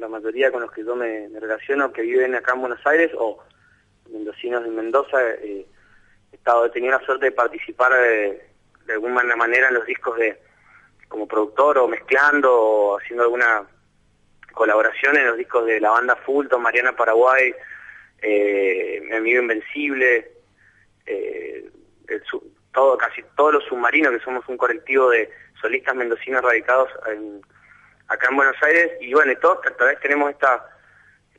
la 0.00 0.08
mayoría 0.08 0.50
con 0.50 0.62
los 0.62 0.72
que 0.72 0.82
yo 0.82 0.96
me, 0.96 1.28
relaciono, 1.38 1.92
que 1.92 2.02
viven 2.02 2.34
acá 2.34 2.54
en 2.54 2.62
Buenos 2.62 2.86
Aires, 2.86 3.10
o 3.18 3.38
mendocinos 4.10 4.64
de 4.64 4.70
Mendoza, 4.70 5.18
eh, 5.22 5.66
he, 6.32 6.36
estado, 6.36 6.70
tenido 6.70 6.98
la 6.98 7.04
suerte 7.04 7.26
de 7.26 7.32
participar 7.32 7.92
de, 7.92 8.48
de 8.86 8.92
alguna 8.94 9.36
manera 9.36 9.68
en 9.68 9.74
los 9.74 9.84
discos 9.84 10.16
de 10.16 10.40
como 11.08 11.28
productor 11.28 11.78
o 11.78 11.88
mezclando 11.88 12.50
o 12.52 12.98
haciendo 12.98 13.24
alguna 13.24 13.66
colaboración 14.52 15.16
en 15.16 15.26
los 15.26 15.36
discos 15.36 15.66
de 15.66 15.80
la 15.80 15.90
banda 15.90 16.16
Fulton, 16.16 16.62
Mariana 16.62 16.96
Paraguay, 16.96 17.54
eh, 18.22 19.00
Mi 19.04 19.16
Amigo 19.16 19.42
Invencible, 19.42 20.30
eh, 21.06 21.70
todo, 22.72 22.96
casi 22.98 23.22
todos 23.36 23.54
los 23.54 23.64
submarinos, 23.64 24.12
que 24.12 24.20
somos 24.20 24.46
un 24.48 24.56
colectivo 24.56 25.10
de 25.10 25.30
solistas 25.60 25.94
mendocinos 25.94 26.42
radicados 26.42 26.88
acá 28.08 28.28
en 28.30 28.36
Buenos 28.36 28.56
Aires, 28.62 28.92
y 29.00 29.12
bueno, 29.12 29.34
todos 29.40 29.58
a 29.66 29.84
vez 29.84 30.00
tenemos 30.00 30.30
esta 30.30 30.64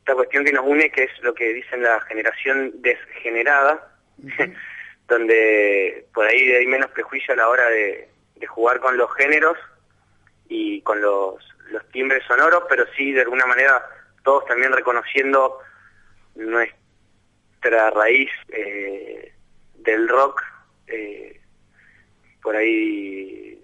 esta 0.00 0.14
cuestión 0.14 0.44
que 0.44 0.52
nos 0.52 0.66
une, 0.66 0.90
que 0.90 1.04
es 1.04 1.10
lo 1.22 1.34
que 1.34 1.52
dicen 1.52 1.82
la 1.82 2.00
generación 2.00 2.72
desgenerada, 2.80 3.92
donde 5.08 6.06
por 6.14 6.26
ahí 6.26 6.52
hay 6.52 6.66
menos 6.66 6.90
prejuicio 6.90 7.34
a 7.34 7.36
la 7.36 7.48
hora 7.48 7.68
de, 7.68 8.08
jugar 8.48 8.80
con 8.80 8.96
los 8.96 9.14
géneros 9.16 9.58
y 10.48 10.80
con 10.80 10.98
los, 11.02 11.36
los 11.70 11.86
timbres 11.90 12.24
sonoros, 12.26 12.64
pero 12.70 12.86
sí 12.96 13.12
de 13.12 13.20
alguna 13.20 13.44
manera 13.44 13.84
todos 14.24 14.46
también 14.46 14.72
reconociendo 14.72 15.58
nuestra 16.46 17.90
raíz 17.90 18.30
eh, 18.48 19.32
del 19.74 20.08
rock, 20.08 20.42
eh, 20.86 21.40
por 22.42 22.56
ahí 22.56 23.58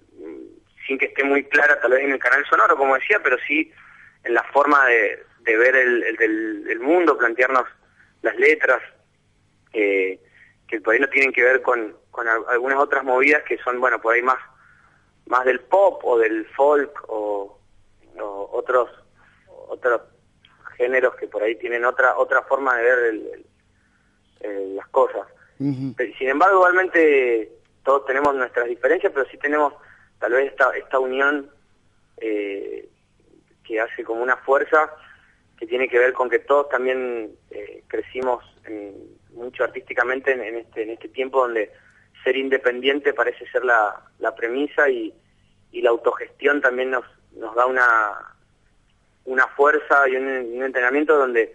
sin 0.86 0.98
que 0.98 1.06
esté 1.06 1.24
muy 1.24 1.44
clara 1.44 1.80
tal 1.80 1.92
vez 1.92 2.04
en 2.04 2.12
el 2.12 2.18
canal 2.18 2.44
sonoro, 2.46 2.76
como 2.76 2.94
decía, 2.94 3.20
pero 3.22 3.36
sí 3.46 3.72
en 4.24 4.34
la 4.34 4.42
forma 4.52 4.86
de, 4.86 5.24
ver 5.44 5.76
el, 5.76 6.80
mundo, 6.80 7.16
plantearnos 7.16 7.64
las 8.22 8.36
letras, 8.36 8.82
eh, 9.72 10.20
que 10.68 10.80
por 10.80 10.94
ahí 10.94 11.00
no 11.00 11.08
tienen 11.08 11.32
que 11.32 11.42
ver 11.42 11.62
con, 11.62 11.96
con 12.10 12.26
algunas 12.28 12.78
otras 12.78 13.04
movidas 13.04 13.42
que 13.44 13.58
son, 13.58 13.80
bueno, 13.80 14.00
por 14.00 14.14
ahí 14.14 14.22
más, 14.22 14.38
más 15.26 15.44
del 15.44 15.60
pop 15.60 16.00
o 16.04 16.18
del 16.18 16.46
folk 16.56 17.04
o, 17.08 17.58
otros 18.18 18.88
otros 19.68 20.00
géneros 20.76 21.14
que 21.16 21.26
por 21.26 21.42
ahí 21.42 21.56
tienen 21.56 21.84
otra 21.84 22.16
otra 22.16 22.42
forma 22.42 22.76
de 22.76 22.82
ver 22.82 23.14
las 24.74 24.86
cosas. 24.88 25.26
Sin 25.58 26.28
embargo, 26.28 26.56
igualmente 26.56 27.50
todos 27.82 28.04
tenemos 28.06 28.34
nuestras 28.34 28.66
diferencias, 28.66 29.12
pero 29.12 29.26
sí 29.30 29.38
tenemos 29.38 29.72
tal 30.18 30.32
vez 30.32 30.50
esta, 30.50 30.70
esta 30.76 30.98
unión 30.98 31.50
eh, 32.18 32.88
que 33.64 33.80
hace 33.80 34.04
como 34.04 34.22
una 34.22 34.36
fuerza 34.38 34.92
que 35.58 35.66
tiene 35.66 35.88
que 35.88 35.98
ver 35.98 36.12
con 36.12 36.28
que 36.28 36.40
todos 36.40 36.68
también 36.68 37.32
eh, 37.50 37.82
crecimos 37.88 38.44
mucho 39.30 39.64
artísticamente 39.64 40.32
en, 40.32 40.56
este, 40.56 40.82
en 40.82 40.90
este 40.90 41.08
tiempo 41.08 41.42
donde 41.42 41.70
ser 42.24 42.36
independiente 42.36 43.14
parece 43.14 43.46
ser 43.50 43.64
la, 43.64 44.02
la 44.18 44.34
premisa 44.34 44.88
y, 44.88 45.14
y, 45.70 45.82
la 45.82 45.90
autogestión 45.90 46.60
también 46.60 46.90
nos, 46.90 47.04
nos 47.36 47.54
da 47.54 47.66
una, 47.66 48.35
una 49.26 49.46
fuerza 49.48 50.08
y 50.08 50.16
un, 50.16 50.62
entrenamiento 50.62 51.16
donde 51.16 51.54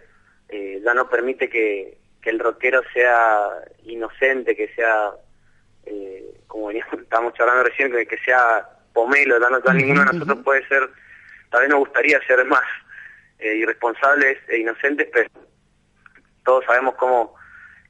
eh, 0.49 0.81
ya 0.83 0.93
no 0.93 1.09
permite 1.09 1.49
que, 1.49 1.97
que 2.21 2.29
el 2.29 2.39
rockero 2.39 2.81
sea 2.93 3.49
inocente, 3.83 4.55
que 4.55 4.67
sea 4.75 5.11
eh, 5.85 6.41
como 6.47 6.67
veníamos, 6.67 6.93
estábamos 7.01 7.33
charlando 7.33 7.63
recién, 7.63 7.91
que, 7.91 8.05
que 8.05 8.17
sea 8.19 8.67
pomelo, 8.93 9.39
no, 9.39 9.49
ninguno 9.73 10.01
de 10.01 10.13
nosotros 10.13 10.39
puede 10.43 10.67
ser, 10.67 10.89
tal 11.49 11.61
vez 11.61 11.69
nos 11.69 11.79
gustaría 11.79 12.19
ser 12.27 12.43
más 12.45 12.63
eh, 13.39 13.55
irresponsables 13.55 14.37
e 14.49 14.57
inocentes, 14.57 15.07
pero 15.13 15.29
todos 16.43 16.65
sabemos 16.65 16.95
cómo 16.95 17.35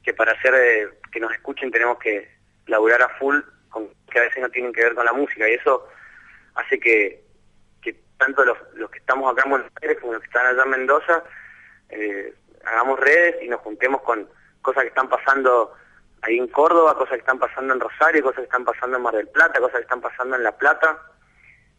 que 0.04 0.14
para 0.14 0.34
hacer 0.34 0.94
que 1.12 1.20
nos 1.20 1.32
escuchen 1.34 1.72
tenemos 1.72 1.98
que 2.00 2.30
laburar 2.68 3.02
a 3.02 3.10
full, 3.18 3.40
con, 3.70 3.90
que 4.12 4.20
a 4.20 4.24
veces 4.24 4.42
no 4.42 4.50
tienen 4.50 4.74
que 4.74 4.84
ver 4.84 4.94
con 4.94 5.06
la 5.06 5.14
música, 5.14 5.50
y 5.50 5.54
eso 5.54 5.88
hace 6.56 6.80
que 6.80 7.24
tanto 8.22 8.46
los, 8.46 8.58
los 8.76 8.92
que 8.92 9.00
estamos 9.00 9.32
acá 9.32 9.42
en 9.46 9.50
Buenos 9.50 9.72
Aires 9.82 9.98
como 10.00 10.14
los 10.14 10.22
que 10.22 10.28
están 10.28 10.46
allá 10.46 10.62
en 10.64 10.70
Mendoza, 10.70 11.24
eh, 11.90 12.34
hagamos 12.66 13.00
redes 13.00 13.38
y 13.42 13.48
nos 13.48 13.62
juntemos 13.62 14.02
con 14.04 14.30
cosas 14.62 14.84
que 14.84 14.90
están 14.90 15.10
pasando 15.10 15.74
ahí 16.22 16.38
en 16.38 16.48
Córdoba, 16.50 16.94
cosas 16.94 17.14
que 17.14 17.22
están 17.22 17.40
pasando 17.40 17.74
en 17.74 17.80
Rosario, 17.80 18.22
cosas 18.22 18.38
que 18.38 18.44
están 18.44 18.64
pasando 18.64 18.98
en 18.98 19.04
Mar 19.04 19.16
del 19.16 19.28
Plata, 19.28 19.60
cosas 19.60 19.78
que 19.78 19.82
están 19.82 20.02
pasando 20.02 20.36
en 20.36 20.44
La 20.44 20.56
Plata, 20.56 21.02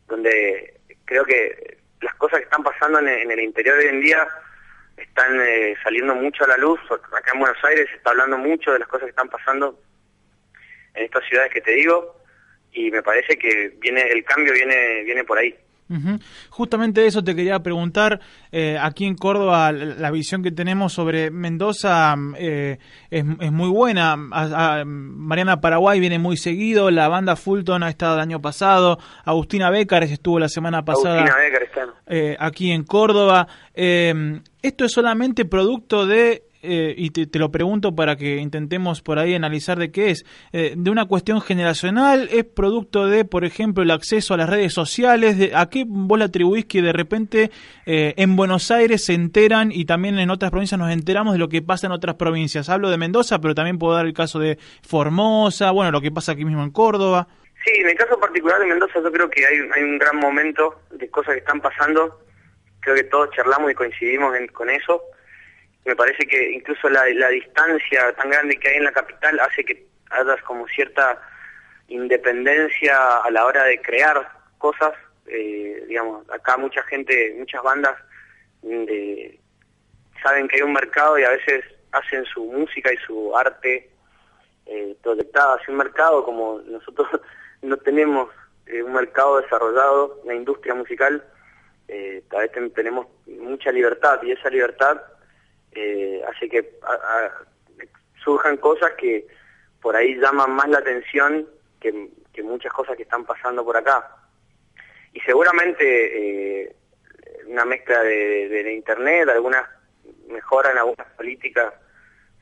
donde 0.08 0.80
creo 1.04 1.24
que 1.24 1.78
las 2.00 2.14
cosas 2.16 2.40
que 2.40 2.44
están 2.44 2.64
pasando 2.64 2.98
en, 2.98 3.30
el 3.30 3.40
interior 3.40 3.78
hoy 3.78 3.86
en 3.86 4.00
día 4.00 4.26
están 4.96 5.40
eh, 5.40 5.76
saliendo 5.84 6.16
mucho 6.16 6.42
a 6.42 6.48
la 6.48 6.56
luz. 6.56 6.80
Acá 6.90 7.30
en 7.34 7.38
Buenos 7.38 7.64
Aires 7.64 7.88
se 7.88 7.96
está 7.96 8.10
hablando 8.10 8.36
mucho 8.36 8.72
de 8.72 8.80
las 8.80 8.88
cosas 8.88 9.04
que 9.04 9.10
están 9.10 9.28
pasando 9.28 9.78
en 10.94 11.04
estas 11.04 11.24
ciudades 11.28 11.52
que 11.52 11.60
te 11.60 11.70
digo 11.70 12.16
y 12.72 12.90
me 12.90 13.02
parece 13.02 13.38
que 13.38 13.74
viene 13.78 14.02
el 14.10 14.24
cambio 14.24 14.52
viene 14.52 15.04
viene 15.04 15.22
por 15.22 15.38
ahí. 15.38 15.56
Justamente 16.50 17.06
eso 17.06 17.22
te 17.22 17.34
quería 17.34 17.60
preguntar. 17.60 18.20
Eh, 18.50 18.78
aquí 18.80 19.04
en 19.04 19.14
Córdoba, 19.14 19.72
la, 19.72 20.10
visión 20.10 20.42
que 20.42 20.50
tenemos 20.50 20.92
sobre 20.92 21.30
Mendoza 21.30 22.14
eh, 22.38 22.78
es, 23.10 23.24
muy 23.24 23.68
buena. 23.68 24.16
Mariana 24.16 25.60
Paraguay 25.60 26.00
viene 26.00 26.18
muy 26.18 26.36
seguido. 26.36 26.90
La 26.90 27.08
banda 27.08 27.36
Fulton 27.36 27.82
ha 27.82 27.88
estado 27.88 28.14
el 28.14 28.20
año 28.20 28.40
pasado. 28.40 28.98
Agustina 29.24 29.70
Becar 29.70 30.02
estuvo 30.04 30.38
la 30.38 30.48
semana 30.48 30.84
pasada 30.84 31.24
eh, 32.06 32.36
aquí 32.38 32.70
en 32.70 32.84
Córdoba. 32.84 33.46
esto 33.74 34.84
es 34.84 34.92
solamente 34.92 35.44
producto 35.44 36.06
de 36.06 36.44
eh, 36.62 36.94
y 36.96 37.10
te, 37.10 37.38
lo 37.38 37.50
pregunto 37.50 37.94
para 37.94 38.14
que 38.14 38.36
intentemos 38.36 39.02
por 39.02 39.18
ahí 39.18 39.34
analizar 39.34 39.78
de 39.78 39.90
qué 39.90 40.10
es, 40.10 40.24
eh, 40.52 40.74
de 40.76 40.90
una 40.90 41.06
cuestión 41.06 41.40
generacional, 41.40 42.28
es 42.30 42.44
producto 42.44 43.06
de, 43.06 43.24
por 43.24 43.44
ejemplo, 43.44 43.82
el 43.82 43.90
acceso 43.90 44.34
a 44.34 44.36
las 44.36 44.48
redes 44.48 44.72
sociales, 44.72 45.38
de, 45.38 45.56
¿a 45.56 45.68
qué 45.68 45.84
vos 45.86 46.18
le 46.18 46.24
atribuís 46.24 46.64
que 46.66 46.80
de 46.80 46.92
repente 46.92 47.50
eh, 47.84 48.14
en 48.16 48.36
Buenos 48.36 48.70
Aires 48.70 49.04
se 49.04 49.14
enteran 49.14 49.72
y 49.72 49.86
también 49.86 50.20
en 50.20 50.30
otras 50.30 50.52
provincias 50.52 50.78
nos 50.78 50.92
enteramos 50.92 51.32
de 51.32 51.40
lo 51.40 51.48
que 51.48 51.62
pasa 51.62 51.86
en 51.86 51.92
otras 51.92 52.14
provincias? 52.14 52.68
Hablo 52.68 52.90
de 52.90 52.96
Mendoza, 52.96 53.40
pero 53.40 53.54
también 53.56 53.78
puedo 53.78 53.96
dar 53.96 54.06
el 54.06 54.14
caso 54.14 54.38
de 54.38 54.56
Formosa, 54.86 55.72
bueno, 55.72 55.90
lo 55.90 56.00
que 56.00 56.12
pasa 56.12 56.32
aquí 56.32 56.44
mismo 56.44 56.62
en 56.62 56.70
Córdoba. 56.70 57.26
Sí, 57.64 57.72
en 57.80 57.88
el 57.88 57.96
caso 57.96 58.18
particular 58.20 58.60
de 58.60 58.66
Mendoza 58.66 59.00
yo 59.02 59.10
creo 59.10 59.28
que 59.28 59.44
hay, 59.44 59.56
hay 59.74 59.82
un 59.82 59.98
gran 59.98 60.16
momento 60.16 60.80
de 60.92 61.08
cosas 61.10 61.34
que 61.34 61.40
están 61.40 61.60
pasando, 61.60 62.20
creo 62.78 62.94
que 62.94 63.04
todos 63.04 63.30
charlamos 63.34 63.70
y 63.70 63.74
coincidimos 63.74 64.32
con 64.52 64.70
eso 64.70 65.02
me 65.84 65.96
parece 65.96 66.26
que 66.26 66.52
incluso 66.52 66.88
la, 66.88 67.04
distancia 67.04 68.12
tan 68.14 68.30
grande 68.30 68.58
que 68.58 68.68
hay 68.68 68.76
en 68.76 68.84
la 68.84 68.92
capital 68.92 69.38
hace 69.40 69.64
que 69.64 69.86
hayas 70.10 70.40
como 70.42 70.66
cierta 70.68 71.20
independencia 71.88 73.18
a 73.18 73.30
la 73.30 73.44
hora 73.44 73.64
de 73.64 73.80
crear 73.80 74.28
cosas. 74.58 74.92
Eh, 75.26 75.84
digamos, 75.88 76.28
acá 76.30 76.56
mucha 76.56 76.82
gente, 76.84 77.34
muchas 77.38 77.62
bandas 77.62 77.96
mm, 78.62 78.84
saben 80.22 80.48
que 80.48 80.56
hay 80.56 80.62
un 80.62 80.72
mercado 80.72 81.18
y 81.18 81.24
a 81.24 81.30
veces 81.30 81.64
hacen 81.92 82.24
su 82.26 82.44
música 82.44 82.92
y 82.92 82.96
su 82.98 83.36
arte 83.36 83.90
eh, 84.66 84.96
proyectada 85.02 85.56
hacia 85.56 85.72
un 85.72 85.78
mercado 85.78 86.24
como 86.24 86.60
nosotros 86.66 87.08
no 87.62 87.76
tenemos 87.78 88.30
eh, 88.66 88.82
un 88.82 88.92
mercado 88.92 89.40
desarrollado, 89.40 90.20
una 90.24 90.34
industria 90.34 90.74
musical, 90.74 91.24
eh, 91.88 92.22
tal 92.30 92.48
vez 92.48 92.74
tenemos 92.74 93.06
mucha 93.26 93.72
libertad 93.72 94.22
y 94.22 94.32
esa 94.32 94.48
libertad 94.50 95.02
eh, 95.74 96.22
hace 96.28 96.48
que 96.48 96.78
surjan 98.22 98.56
cosas 98.58 98.92
que 98.92 99.26
por 99.80 99.96
ahí 99.96 100.14
llaman 100.14 100.52
más 100.52 100.68
la 100.68 100.78
atención 100.78 101.46
que, 101.80 101.92
muchas 102.42 102.72
cosas 102.72 102.96
que 102.96 103.02
están 103.02 103.24
pasando 103.24 103.64
por 103.64 103.76
acá. 103.76 104.16
Y 105.12 105.20
seguramente 105.20 105.84
eh, 106.64 106.76
una 107.46 107.64
mezcla 107.64 108.02
de, 108.02 108.72
Internet, 108.72 109.28
algunas 109.28 109.66
mejoran 110.28 110.78
algunas 110.78 111.06
políticas 111.16 111.74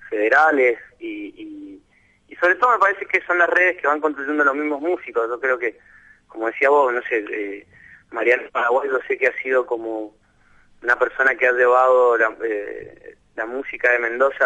federales 0.08 0.78
y, 0.98 1.82
y, 2.28 2.36
sobre 2.36 2.54
todo 2.54 2.72
me 2.72 2.78
parece 2.78 3.04
que 3.06 3.20
son 3.26 3.38
las 3.38 3.50
redes 3.50 3.78
que 3.78 3.86
van 3.86 4.00
construyendo 4.00 4.44
los 4.44 4.54
mismos 4.54 4.80
músicos. 4.80 5.28
Yo 5.28 5.38
creo 5.40 5.58
que, 5.58 5.78
como 6.26 6.46
decía 6.46 6.70
vos, 6.70 6.92
no 6.92 7.02
sé, 7.02 7.24
eh, 7.30 7.66
Mariano 8.10 8.48
Paraguay, 8.50 8.88
yo 8.88 8.98
sé 9.06 9.18
que 9.18 9.26
ha 9.26 9.42
sido 9.42 9.66
como 9.66 10.14
una 10.82 10.98
persona 10.98 11.34
que 11.34 11.46
ha 11.46 11.52
llevado 11.52 12.16
la, 12.16 12.34
eh, 12.44 13.16
la 13.36 13.46
música 13.46 13.90
de 13.92 13.98
Mendoza 13.98 14.44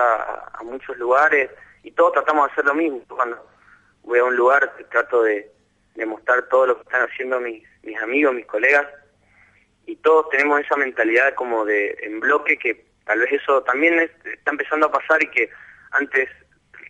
a, 0.52 0.62
muchos 0.62 0.96
lugares 0.98 1.50
y 1.82 1.90
todos 1.92 2.12
tratamos 2.12 2.46
de 2.46 2.52
hacer 2.52 2.64
lo 2.64 2.74
mismo. 2.74 3.02
Cuando 3.08 3.46
voy 4.02 4.18
a 4.18 4.24
un 4.24 4.36
lugar 4.36 4.74
trato 4.90 5.22
de, 5.22 5.50
mostrar 6.06 6.42
todo 6.48 6.66
lo 6.66 6.76
que 6.76 6.82
están 6.82 7.08
haciendo 7.08 7.40
mis, 7.40 7.62
mis 7.82 7.96
amigos, 8.02 8.34
mis 8.34 8.46
colegas 8.46 8.86
y 9.86 9.96
todos 9.96 10.28
tenemos 10.30 10.60
esa 10.60 10.76
mentalidad 10.76 11.34
como 11.34 11.64
de 11.64 11.96
en 12.02 12.18
bloque 12.18 12.58
que 12.58 12.84
tal 13.04 13.20
vez 13.20 13.32
eso 13.32 13.62
también 13.62 14.00
está 14.00 14.50
empezando 14.50 14.86
a 14.86 14.92
pasar 14.92 15.22
y 15.22 15.28
que 15.28 15.50
antes 15.92 16.28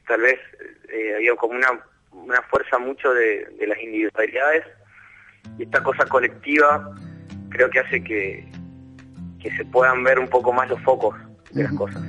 tal 0.06 0.22
vez 0.22 0.40
eh, 0.88 1.14
había 1.16 1.36
como 1.36 1.54
una, 1.54 1.84
una 2.12 2.40
fuerza 2.42 2.78
mucho 2.78 3.12
de, 3.12 3.44
de 3.58 3.66
las 3.66 3.78
individualidades 3.78 4.64
y 5.58 5.64
esta 5.64 5.82
cosa 5.82 6.06
colectiva 6.06 6.90
creo 7.50 7.68
que 7.68 7.80
hace 7.80 8.02
que, 8.02 8.48
que 9.42 9.54
se 9.56 9.64
puedan 9.66 10.02
ver 10.02 10.18
un 10.18 10.28
poco 10.28 10.52
más 10.52 10.68
los 10.70 10.80
focos 10.82 11.14
de 11.54 11.62
las 11.62 11.72
cosas. 11.72 12.02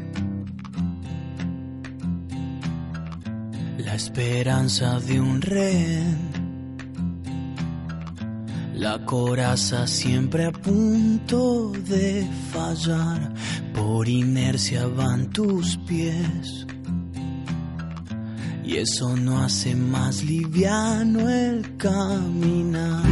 La 3.77 3.95
esperanza 3.95 4.99
de 4.99 5.21
un 5.21 5.41
rehén, 5.41 6.17
la 8.73 9.05
coraza 9.05 9.87
siempre 9.87 10.45
a 10.45 10.51
punto 10.51 11.71
de 11.71 12.27
fallar, 12.51 13.33
por 13.73 14.09
inercia 14.09 14.87
van 14.87 15.29
tus 15.29 15.77
pies. 15.87 16.65
Y 18.63 18.77
eso 18.77 19.15
no 19.15 19.43
hace 19.43 19.75
más 19.75 20.23
liviano 20.23 21.29
el 21.29 21.77
caminar. 21.77 23.04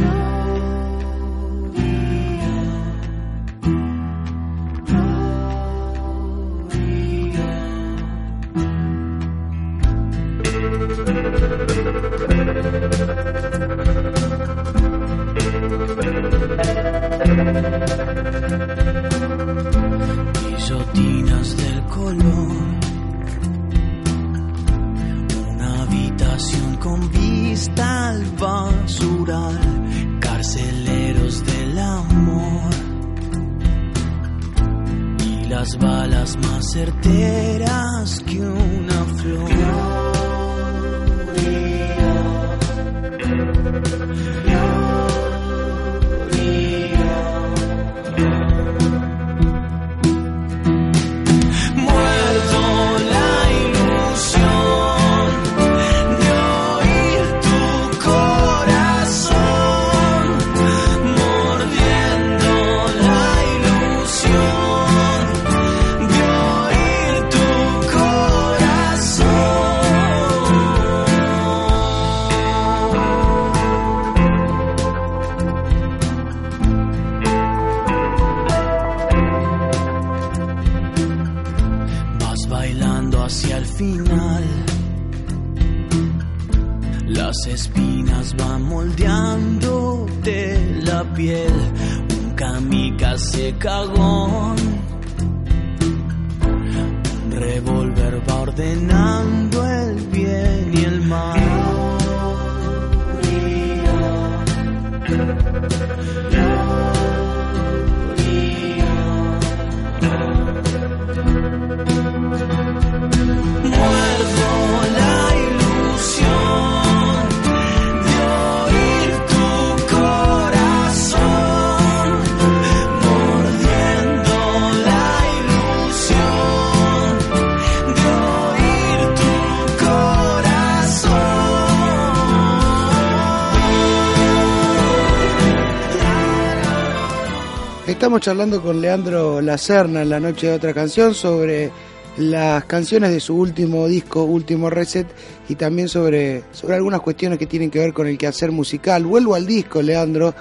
Estamos 138.14 138.26
charlando 138.26 138.62
con 138.62 138.80
Leandro 138.80 139.40
Lacerna 139.40 140.02
en 140.02 140.08
la 140.08 140.20
noche 140.20 140.46
de 140.46 140.52
otra 140.52 140.72
canción 140.72 141.16
sobre 141.16 141.72
las 142.16 142.64
canciones 142.64 143.10
de 143.10 143.18
su 143.18 143.36
último 143.36 143.88
disco, 143.88 144.22
Último 144.22 144.70
Reset, 144.70 145.08
y 145.48 145.56
también 145.56 145.88
sobre, 145.88 146.44
sobre 146.52 146.76
algunas 146.76 147.00
cuestiones 147.00 147.40
que 147.40 147.46
tienen 147.46 147.72
que 147.72 147.80
ver 147.80 147.92
con 147.92 148.06
el 148.06 148.16
quehacer 148.16 148.52
musical. 148.52 149.04
Vuelvo 149.04 149.34
al 149.34 149.46
disco, 149.46 149.82
Leandro, 149.82 150.32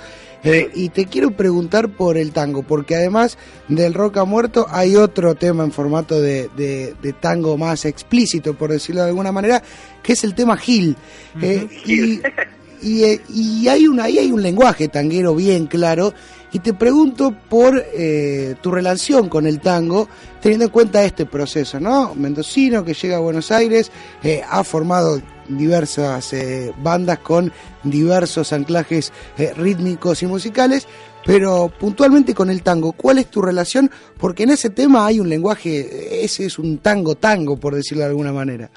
eh, 0.43 0.69
y 0.75 0.89
te 0.89 1.07
quiero 1.07 1.31
preguntar 1.31 1.89
por 1.89 2.15
el 2.15 2.31
tango, 2.31 2.61
porque 2.61 2.95
además 2.95 3.39
del 3.67 3.95
rock 3.95 4.17
a 4.17 4.25
muerto 4.25 4.67
hay 4.69 4.95
otro 4.95 5.33
tema 5.33 5.63
en 5.63 5.71
formato 5.71 6.21
de, 6.21 6.49
de, 6.55 7.13
tango 7.13 7.57
más 7.57 7.85
explícito, 7.85 8.53
por 8.53 8.71
decirlo 8.71 9.01
de 9.01 9.07
alguna 9.07 9.31
manera, 9.31 9.63
que 10.03 10.13
es 10.13 10.23
el 10.23 10.35
tema 10.35 10.57
Gil. 10.57 10.95
Eh, 11.41 11.67
y, 11.87 12.21
y, 12.83 13.03
eh, 13.03 13.21
y, 13.29 13.67
hay, 13.67 13.87
una, 13.87 14.05
ahí 14.05 14.19
hay 14.19 14.31
un 14.31 14.41
lenguaje 14.41 14.87
tanguero 14.87 15.33
bien 15.35 15.67
claro 15.67 16.13
y 16.53 16.59
te 16.59 16.73
pregunto 16.75 17.35
por 17.49 17.83
eh, 17.93 18.55
tu 18.61 18.69
relación 18.69 19.27
con 19.27 19.47
el 19.47 19.59
tango, 19.59 20.07
teniendo 20.39 20.65
en 20.65 20.71
cuenta 20.71 21.03
este 21.03 21.25
proceso, 21.25 21.79
¿no? 21.79 22.13
Mendocino 22.13 22.85
que 22.85 22.93
llega 22.93 23.17
a 23.17 23.19
Buenos 23.19 23.51
Aires, 23.51 23.91
eh, 24.23 24.43
ha 24.47 24.63
formado 24.63 25.19
diversas 25.49 26.31
eh, 26.33 26.71
bandas 26.77 27.17
con 27.19 27.51
diversos 27.83 28.53
anclajes 28.53 29.11
rítmicos 29.57 30.21
y 30.21 30.27
musicales, 30.27 30.87
pero 31.25 31.69
puntualmente 31.79 32.35
con 32.35 32.51
el 32.51 32.61
tango, 32.61 32.91
¿cuál 32.91 33.17
es 33.17 33.31
tu 33.31 33.41
relación? 33.41 33.89
Porque 34.19 34.43
en 34.43 34.51
ese 34.51 34.69
tema 34.69 35.07
hay 35.07 35.19
un 35.19 35.29
lenguaje, 35.29 36.23
ese 36.23 36.45
es 36.45 36.59
un 36.59 36.77
tango 36.77 37.15
tango, 37.15 37.59
por 37.59 37.73
decirlo 37.73 38.03
de 38.03 38.09
alguna 38.09 38.31
manera. 38.31 38.69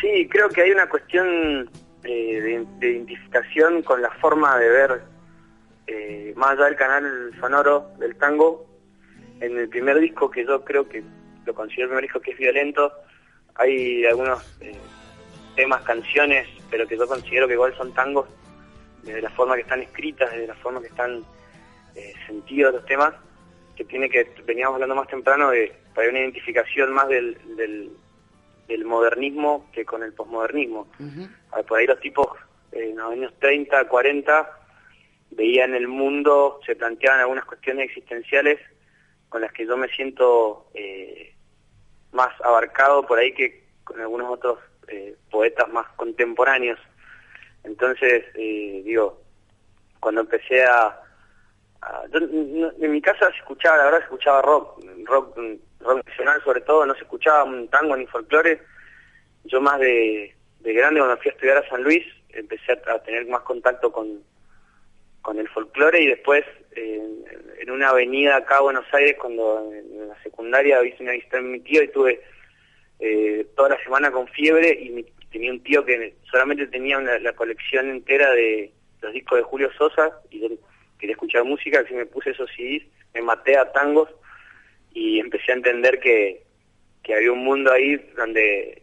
Sí, 0.00 0.28
creo 0.30 0.48
que 0.50 0.62
hay 0.62 0.70
una 0.70 0.88
cuestión 0.88 1.68
de 2.02 2.66
identificación 2.80 3.82
con 3.82 4.00
la 4.00 4.10
forma 4.12 4.56
de 4.58 4.68
ver 4.68 5.02
eh, 5.86 6.32
más 6.36 6.50
allá 6.50 6.66
del 6.66 6.76
canal 6.76 7.32
sonoro 7.40 7.90
del 7.98 8.16
tango, 8.16 8.66
en 9.40 9.56
el 9.56 9.68
primer 9.68 9.98
disco 9.98 10.30
que 10.30 10.44
yo 10.44 10.64
creo 10.64 10.88
que 10.88 11.02
lo 11.44 11.54
considero 11.54 11.84
el 11.84 11.88
primer 11.88 12.04
disco 12.04 12.20
que 12.20 12.32
es 12.32 12.38
violento, 12.38 12.92
hay 13.54 14.04
algunos 14.04 14.58
eh, 14.60 14.76
temas, 15.56 15.82
canciones, 15.82 16.46
pero 16.70 16.86
que 16.86 16.96
yo 16.96 17.06
considero 17.06 17.48
que 17.48 17.54
igual 17.54 17.74
son 17.76 17.92
tangos, 17.94 18.28
desde 19.02 19.22
la 19.22 19.30
forma 19.30 19.54
que 19.54 19.62
están 19.62 19.80
escritas, 19.80 20.30
desde 20.30 20.46
la 20.46 20.54
forma 20.56 20.80
que 20.80 20.88
están 20.88 21.24
eh, 21.94 22.12
sentidos 22.26 22.74
los 22.74 22.84
temas, 22.84 23.14
que 23.74 23.84
tiene 23.84 24.10
que, 24.10 24.30
veníamos 24.44 24.74
hablando 24.74 24.94
más 24.94 25.08
temprano, 25.08 25.50
de 25.50 25.74
para 25.94 26.10
una 26.10 26.20
identificación 26.20 26.92
más 26.92 27.08
del, 27.08 27.90
modernismo 28.84 29.68
que 29.72 29.84
con 29.84 30.02
el 30.02 30.12
posmodernismo. 30.12 30.88
Por 31.66 31.78
ahí 31.78 31.86
los 31.86 32.00
tipos 32.00 32.26
en 32.72 32.96
los 32.96 33.12
años 33.12 33.32
30, 33.40 33.88
40, 33.88 34.50
veían 35.30 35.74
el 35.74 35.88
mundo, 35.88 36.60
se 36.66 36.76
planteaban 36.76 37.20
algunas 37.20 37.44
cuestiones 37.44 37.86
existenciales 37.86 38.60
con 39.28 39.42
las 39.42 39.52
que 39.52 39.66
yo 39.66 39.76
me 39.76 39.88
siento 39.88 40.66
eh, 40.74 41.34
más 42.12 42.28
abarcado 42.42 43.06
por 43.06 43.18
ahí 43.18 43.32
que 43.34 43.64
con 43.84 44.00
algunos 44.00 44.30
otros 44.30 44.58
eh, 44.88 45.16
poetas 45.30 45.68
más 45.68 45.86
contemporáneos. 45.96 46.78
Entonces, 47.64 48.24
eh, 48.34 48.82
digo, 48.84 49.20
cuando 50.00 50.22
empecé 50.22 50.64
a... 50.64 51.00
en 52.22 52.92
mi 52.92 53.00
casa 53.02 53.30
se 53.30 53.38
escuchaba, 53.38 53.76
la 53.78 53.84
verdad 53.84 53.98
se 53.98 54.04
escuchaba 54.04 54.42
rock, 54.42 54.82
rock, 55.04 55.38
rock 55.80 56.06
nacional 56.06 56.42
sobre 56.42 56.60
todo, 56.62 56.86
no 56.86 56.94
se 56.94 57.02
escuchaba 57.02 57.44
un 57.44 57.68
tango 57.68 57.96
ni 57.96 58.06
folclore. 58.06 58.60
Yo 59.44 59.60
más 59.60 59.78
de, 59.80 60.34
de 60.60 60.72
grande, 60.72 61.00
cuando 61.00 61.16
fui 61.18 61.30
a 61.30 61.34
estudiar 61.34 61.58
a 61.58 61.68
San 61.68 61.82
Luis, 61.82 62.04
empecé 62.30 62.72
a 62.72 62.98
tener 63.02 63.26
más 63.26 63.42
contacto 63.42 63.90
con, 63.90 64.22
con 65.22 65.38
el 65.38 65.48
folclore 65.48 66.02
y 66.02 66.08
después 66.08 66.44
en 66.74 67.70
una 67.70 67.90
avenida 67.90 68.36
acá 68.36 68.58
a 68.58 68.62
Buenos 68.62 68.86
Aires 68.92 69.16
cuando 69.20 69.70
en 69.72 70.08
la 70.08 70.22
secundaria 70.22 70.84
hice 70.84 71.02
una 71.02 71.12
visita 71.12 71.38
en 71.38 71.52
mi 71.52 71.60
tío 71.60 71.82
y 71.82 71.88
tuve 71.88 72.22
eh, 73.00 73.46
toda 73.56 73.70
la 73.70 73.82
semana 73.82 74.10
con 74.10 74.26
fiebre 74.28 74.70
y 74.70 75.04
tenía 75.30 75.50
un 75.50 75.62
tío 75.62 75.84
que 75.84 76.14
solamente 76.30 76.66
tenía 76.68 76.98
la 77.00 77.32
colección 77.34 77.90
entera 77.90 78.30
de 78.32 78.72
los 79.02 79.12
discos 79.12 79.38
de 79.38 79.44
Julio 79.44 79.70
Sosa 79.76 80.20
y 80.30 80.40
yo 80.40 80.48
quería 80.98 81.12
escuchar 81.12 81.44
música, 81.44 81.80
así 81.80 81.94
me 81.94 82.06
puse 82.06 82.30
esos 82.30 82.50
CDs, 82.56 82.84
me 83.14 83.22
maté 83.22 83.56
a 83.56 83.70
tangos 83.72 84.08
y 84.92 85.18
empecé 85.20 85.52
a 85.52 85.56
entender 85.56 86.00
que, 86.00 86.42
que 87.02 87.14
había 87.14 87.32
un 87.32 87.44
mundo 87.44 87.72
ahí 87.72 87.96
donde 88.16 88.82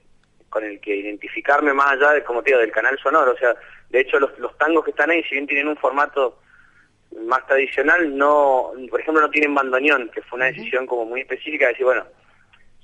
con 0.49 0.63
el 0.63 0.79
que 0.79 0.95
identificarme 0.95 1.73
más 1.73 1.91
allá 1.91 2.13
de, 2.13 2.23
como 2.23 2.41
te 2.41 2.51
digo, 2.51 2.61
del 2.61 2.71
canal 2.71 2.97
sonoro, 2.99 3.33
o 3.33 3.37
sea, 3.37 3.55
de 3.89 3.99
hecho, 3.99 4.19
los, 4.19 4.37
los 4.39 4.57
tangos 4.57 4.85
que 4.85 4.91
están 4.91 5.09
ahí, 5.09 5.21
si 5.23 5.35
bien 5.35 5.47
tienen 5.47 5.67
un 5.67 5.75
formato 5.75 6.39
más 7.25 7.45
tradicional, 7.45 8.15
no, 8.17 8.71
por 8.89 9.01
ejemplo, 9.01 9.21
no 9.21 9.29
tienen 9.29 9.53
bandoneón, 9.53 10.09
que 10.13 10.21
fue 10.21 10.37
una 10.37 10.45
decisión 10.45 10.85
como 10.85 11.05
muy 11.05 11.21
específica 11.21 11.65
de 11.65 11.71
decir, 11.71 11.85
bueno, 11.85 12.05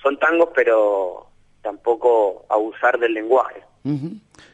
son 0.02 0.18
tangos, 0.20 0.50
pero 0.56 1.28
tampoco 1.62 2.46
abusar 2.50 3.00
del 3.00 3.14
lenguaje. 3.14 3.62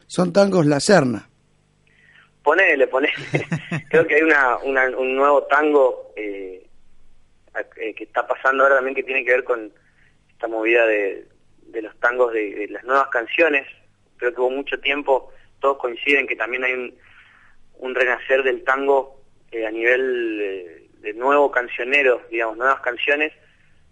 Son 0.06 0.32
tangos 0.32 0.66
la 0.66 0.80
serna. 0.80 1.28
Ponele, 2.42 2.86
ponele. 2.86 3.14
Creo 3.90 4.06
que 4.06 4.14
hay 4.14 4.22
una, 4.22 4.56
un 4.96 5.16
nuevo 5.16 5.42
tango 5.44 6.12
eh, 6.16 6.66
eh, 7.76 7.94
que 7.94 8.04
está 8.04 8.26
pasando 8.26 8.62
ahora 8.62 8.76
también 8.76 8.94
que 8.94 9.02
tiene 9.02 9.24
que 9.24 9.32
ver 9.32 9.44
con 9.44 9.72
esta 10.30 10.48
movida 10.48 10.86
de, 10.86 11.26
los 11.80 11.98
tangos 12.00 12.32
de, 12.32 12.66
las 12.70 12.84
nuevas 12.84 13.08
canciones. 13.08 13.66
Creo 14.16 14.34
que 14.34 14.40
hubo 14.40 14.50
mucho 14.50 14.78
tiempo 14.80 15.32
todos 15.60 15.78
coinciden 15.78 16.26
que 16.26 16.36
también 16.36 16.64
hay 16.64 16.72
un, 17.78 17.94
renacer 17.94 18.42
del 18.42 18.62
tango 18.64 19.20
eh, 19.50 19.66
a 19.66 19.70
nivel 19.70 20.40
eh, 20.40 20.88
de 21.00 21.12
nuevo 21.14 21.50
cancionero, 21.50 22.22
digamos, 22.30 22.56
nuevas 22.56 22.80
canciones, 22.80 23.32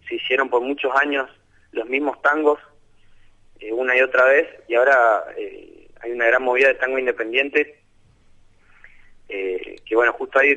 se 0.09 0.17
hicieron 0.17 0.49
por 0.49 0.63
muchos 0.63 0.95
años 0.97 1.29
los 1.73 1.89
mismos 1.89 2.21
tangos, 2.23 2.61
una 3.73 3.97
y 3.97 4.01
otra 4.01 4.25
vez, 4.27 4.47
y 4.69 4.75
ahora 4.75 5.25
hay 6.01 6.13
una 6.13 6.27
gran 6.27 6.43
movida 6.43 6.69
de 6.69 6.75
tango 6.75 6.99
independiente, 6.99 7.81
que 9.27 9.95
bueno, 9.95 10.13
justo 10.13 10.39
ahí 10.39 10.57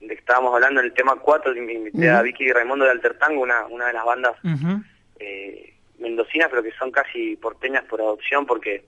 de 0.00 0.08
que 0.08 0.14
estábamos 0.14 0.54
hablando 0.54 0.80
en 0.80 0.86
el 0.86 0.92
tema 0.94 1.16
4, 1.16 1.54
invité 1.56 2.08
a 2.08 2.22
Vicky 2.22 2.44
y 2.44 2.52
Raimundo 2.52 2.84
de 2.84 2.90
Alter 2.90 3.18
Tango, 3.18 3.42
una, 3.42 3.66
una 3.66 3.86
de 3.86 3.92
las 3.92 4.04
bandas 4.04 4.36
eh, 5.18 5.74
mendocinas, 5.98 6.48
pero 6.50 6.62
que 6.62 6.72
son 6.72 6.90
casi 6.90 7.36
porteñas 7.36 7.84
por 7.84 8.00
adopción, 8.00 8.46
porque 8.46 8.84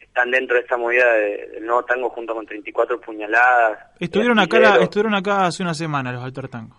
están 0.00 0.30
dentro 0.30 0.56
de 0.56 0.62
esta 0.62 0.76
movida 0.76 1.12
del 1.12 1.64
nuevo 1.64 1.84
tango 1.84 2.10
junto 2.10 2.34
con 2.34 2.46
34 2.46 3.00
puñaladas. 3.00 3.78
Estuvieron 4.00 4.38
acá, 4.38 4.76
estuvieron 4.76 5.14
acá 5.14 5.46
hace 5.46 5.62
una 5.62 5.74
semana 5.74 6.10
los 6.10 6.24
Alter 6.24 6.48
Tango. 6.48 6.76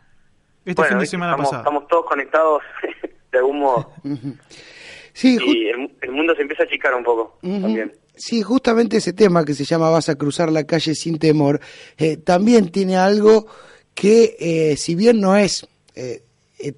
Este 0.66 0.84
fin 0.84 1.00
de 1.00 1.06
semana 1.06 1.32
estamos, 1.32 1.50
pasado. 1.50 1.64
Estamos 1.64 1.88
todos 1.88 2.06
conectados 2.06 2.64
de 3.32 3.38
algún 3.38 3.60
modo. 3.60 3.94
sí, 5.14 5.38
y 5.40 5.70
el, 5.70 6.12
mundo 6.12 6.36
se 6.36 6.42
empieza 6.42 6.64
a 6.64 6.66
achicar 6.66 6.94
un 6.94 7.04
poco 7.04 7.38
también. 7.42 7.94
Sí, 8.18 8.42
justamente 8.42 8.98
ese 8.98 9.14
tema 9.14 9.46
que 9.46 9.54
se 9.54 9.64
llama 9.64 9.90
Vas 9.90 10.10
a 10.10 10.16
cruzar 10.16 10.52
la 10.52 10.66
calle 10.66 10.96
sin 10.96 11.20
temor, 11.20 11.60
eh, 11.98 12.18
también 12.18 12.72
tiene 12.72 12.98
algo 12.98 13.48
que, 13.94 14.36
eh, 14.40 14.76
si 14.76 14.96
bien 14.96 15.22
no 15.22 15.36
es 15.36 15.68
eh, 15.96 16.24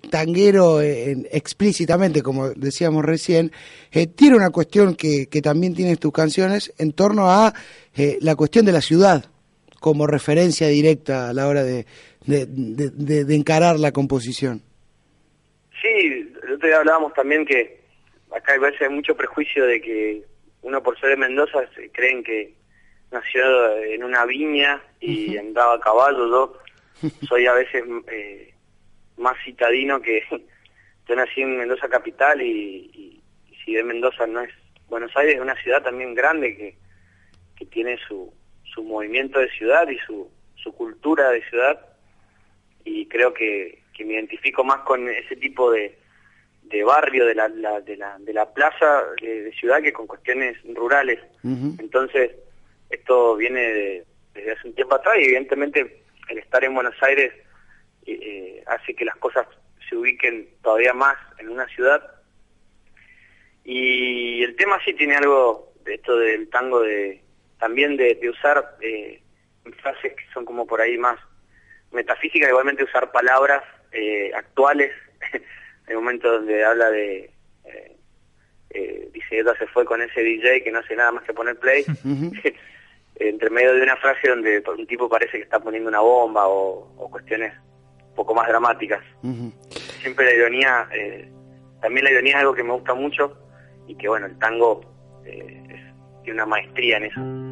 tanguero 0.09 0.81
explícitamente, 0.81 2.21
como 2.21 2.49
decíamos 2.49 3.05
recién, 3.05 3.53
tiene 4.15 4.35
una 4.35 4.49
cuestión 4.49 4.95
que, 4.95 5.27
que, 5.27 5.41
también 5.41 5.73
tienes 5.73 5.99
tus 5.99 6.11
canciones 6.11 6.73
en 6.77 6.91
torno 6.91 7.31
a 7.31 7.53
la 8.19 8.35
cuestión 8.35 8.65
de 8.65 8.73
la 8.73 8.81
ciudad 8.81 9.25
como 9.79 10.05
referencia 10.05 10.67
directa 10.67 11.29
a 11.29 11.33
la 11.33 11.47
hora 11.47 11.63
de, 11.63 11.85
de, 12.25 13.35
encarar 13.35 13.79
la 13.79 13.93
composición. 13.93 14.61
Sí, 15.81 16.27
el 16.43 16.53
otro 16.53 16.67
día 16.67 16.77
hablábamos 16.77 17.13
también 17.13 17.45
que 17.45 17.79
acá 18.35 18.53
hay 18.53 18.59
veces 18.59 18.91
mucho 18.91 19.15
prejuicio 19.15 19.65
de 19.65 19.81
que 19.81 20.23
uno 20.61 20.83
por 20.83 20.99
ser 20.99 21.09
de 21.09 21.17
Mendoza 21.17 21.59
creen 21.91 22.23
que 22.23 22.53
nació 23.11 23.77
en 23.77 24.03
una 24.03 24.25
viña 24.25 24.81
y 24.99 25.37
andaba 25.37 25.75
a 25.75 25.79
caballo. 25.79 26.27
Yo 26.29 26.57
soy 27.27 27.45
a 27.47 27.53
veces 27.53 27.83
eh, 28.11 28.53
más 29.17 29.35
citadino 29.43 30.01
que 30.01 30.23
yo 31.07 31.15
nací 31.15 31.41
en 31.41 31.57
Mendoza 31.57 31.87
capital 31.89 32.41
y, 32.41 33.21
si 33.63 33.73
de 33.73 33.83
Mendoza 33.83 34.25
no 34.25 34.41
es 34.41 34.53
Buenos 34.87 35.15
Aires 35.15 35.35
es 35.35 35.41
una 35.41 35.55
ciudad 35.61 35.83
también 35.83 36.15
grande 36.15 36.57
que, 36.57 36.75
que 37.55 37.65
tiene 37.67 37.99
su, 38.07 38.33
su 38.63 38.83
movimiento 38.83 39.39
de 39.39 39.49
ciudad 39.51 39.87
y 39.87 39.99
su, 39.99 40.29
su 40.55 40.73
cultura 40.73 41.29
de 41.29 41.47
ciudad 41.49 41.79
y 42.83 43.05
creo 43.05 43.33
que, 43.33 43.83
que 43.95 44.05
me 44.05 44.13
identifico 44.13 44.63
más 44.63 44.79
con 44.79 45.07
ese 45.07 45.35
tipo 45.35 45.69
de, 45.69 45.99
de 46.69 46.83
barrio 46.83 47.25
de 47.25 47.35
la, 47.35 47.49
de 47.49 47.97
la, 47.97 48.17
de 48.19 48.33
la 48.33 48.53
plaza 48.53 49.03
de, 49.21 49.51
ciudad 49.59 49.81
que 49.81 49.93
con 49.93 50.07
cuestiones 50.07 50.57
rurales. 50.75 51.19
Entonces, 51.43 52.31
esto 52.89 53.35
viene 53.35 54.03
desde 54.33 54.51
hace 54.51 54.67
un 54.67 54.75
tiempo 54.75 54.95
atrás 54.95 55.15
y 55.19 55.25
evidentemente 55.25 56.03
el 56.29 56.37
estar 56.37 56.63
en 56.63 56.75
Buenos 56.75 56.95
Aires 57.01 57.33
eh, 58.05 58.19
eh, 58.21 58.63
hace 58.67 58.95
que 58.95 59.05
las 59.05 59.15
cosas 59.17 59.47
se 59.87 59.95
ubiquen 59.95 60.49
todavía 60.61 60.93
más 60.93 61.17
en 61.39 61.49
una 61.49 61.67
ciudad. 61.67 62.01
Y 63.63 64.43
el 64.43 64.55
tema 64.55 64.79
sí 64.85 64.93
tiene 64.93 65.15
algo 65.15 65.73
de 65.83 65.95
esto 65.95 66.17
del 66.17 66.49
tango 66.49 66.81
de 66.81 67.23
también 67.59 67.97
de, 67.97 68.15
de 68.15 68.29
usar 68.29 68.77
eh, 68.81 69.21
frases 69.81 70.13
que 70.13 70.33
son 70.33 70.45
como 70.45 70.65
por 70.65 70.81
ahí 70.81 70.97
más 70.97 71.19
metafísicas, 71.91 72.49
igualmente 72.49 72.83
usar 72.83 73.11
palabras 73.11 73.63
eh, 73.91 74.31
actuales 74.35 74.91
el 75.89 75.97
momento 75.97 76.31
donde 76.31 76.63
habla 76.63 76.89
de 76.91 77.31
eh, 77.65 77.97
eh, 78.71 79.09
dice 79.13 79.39
ella 79.39 79.53
se 79.57 79.67
fue 79.67 79.85
con 79.85 80.01
ese 80.01 80.21
DJ 80.21 80.63
que 80.63 80.71
no 80.71 80.79
hace 80.79 80.95
nada 80.95 81.11
más 81.11 81.23
que 81.23 81.33
poner 81.33 81.57
play 81.57 81.83
entre 83.15 83.49
medio 83.49 83.73
de 83.73 83.81
una 83.81 83.97
frase 83.97 84.29
donde 84.29 84.63
un 84.77 84.87
tipo 84.87 85.09
parece 85.09 85.37
que 85.37 85.43
está 85.43 85.59
poniendo 85.59 85.89
una 85.89 85.99
bomba 85.99 86.47
o, 86.47 87.09
cuestiones 87.09 87.53
un 88.09 88.15
poco 88.15 88.33
más 88.33 88.47
dramáticas. 88.47 89.03
Siempre 90.01 90.25
la 90.25 90.33
ironía 90.33 90.89
eh, 90.93 91.29
también 91.81 92.05
la 92.05 92.11
ironía 92.11 92.33
es 92.33 92.39
algo 92.39 92.53
que 92.53 92.63
me 92.63 92.73
gusta 92.73 92.93
mucho 92.93 93.37
y 93.87 93.95
que 93.95 94.07
bueno 94.07 94.27
el 94.27 94.37
tango 94.37 94.81
eh, 95.25 95.93
tiene 96.23 96.41
una 96.41 96.45
maestría 96.45 96.97
en 96.97 97.05
eso 97.05 97.48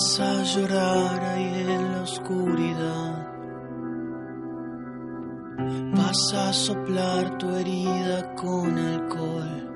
Vas 0.00 0.18
a 0.18 0.42
llorar 0.42 1.20
ahí 1.24 1.66
en 1.68 1.92
la 1.92 2.00
oscuridad. 2.00 3.26
Vas 5.94 6.34
a 6.34 6.52
soplar 6.54 7.36
tu 7.36 7.50
herida 7.50 8.34
con 8.34 8.78
alcohol. 8.78 9.68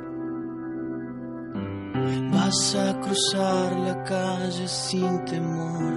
Vas 2.33 2.75
a 2.75 3.01
cruzar 3.01 3.79
la 3.81 4.03
calle 4.05 4.67
sin 4.67 5.27
temor. 5.27 5.93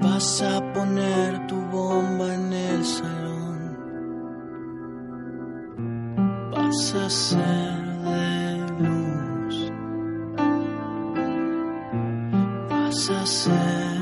Vas 0.00 0.40
a 0.40 0.72
poner 0.72 1.46
tu 1.46 1.56
bomba 1.56 2.34
en 2.36 2.52
el 2.54 2.84
salón. 2.86 3.76
Vas 6.52 6.94
a 6.94 7.10
ser 7.10 7.75
myself. 13.26 13.95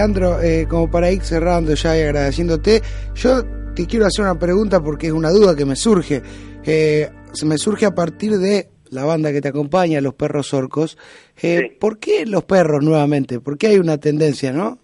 Leandro, 0.00 0.40
eh, 0.40 0.66
como 0.66 0.90
para 0.90 1.10
ir 1.10 1.20
cerrando 1.20 1.74
ya 1.74 1.94
y 1.94 2.00
agradeciéndote, 2.00 2.80
yo 3.14 3.42
te 3.74 3.86
quiero 3.86 4.06
hacer 4.06 4.24
una 4.24 4.38
pregunta 4.38 4.80
porque 4.82 5.08
es 5.08 5.12
una 5.12 5.28
duda 5.28 5.54
que 5.54 5.66
me 5.66 5.76
surge. 5.76 6.22
Eh, 6.64 7.10
se 7.34 7.44
me 7.44 7.58
surge 7.58 7.84
a 7.84 7.90
partir 7.90 8.38
de 8.38 8.68
la 8.88 9.04
banda 9.04 9.30
que 9.30 9.42
te 9.42 9.48
acompaña, 9.48 10.00
Los 10.00 10.14
Perros 10.14 10.54
Orcos. 10.54 10.96
Eh, 11.42 11.76
¿Por 11.78 11.98
qué 11.98 12.24
los 12.24 12.44
perros 12.44 12.82
nuevamente? 12.82 13.40
¿Por 13.40 13.58
qué 13.58 13.66
hay 13.66 13.76
una 13.78 14.00
tendencia, 14.00 14.52
no? 14.52 14.78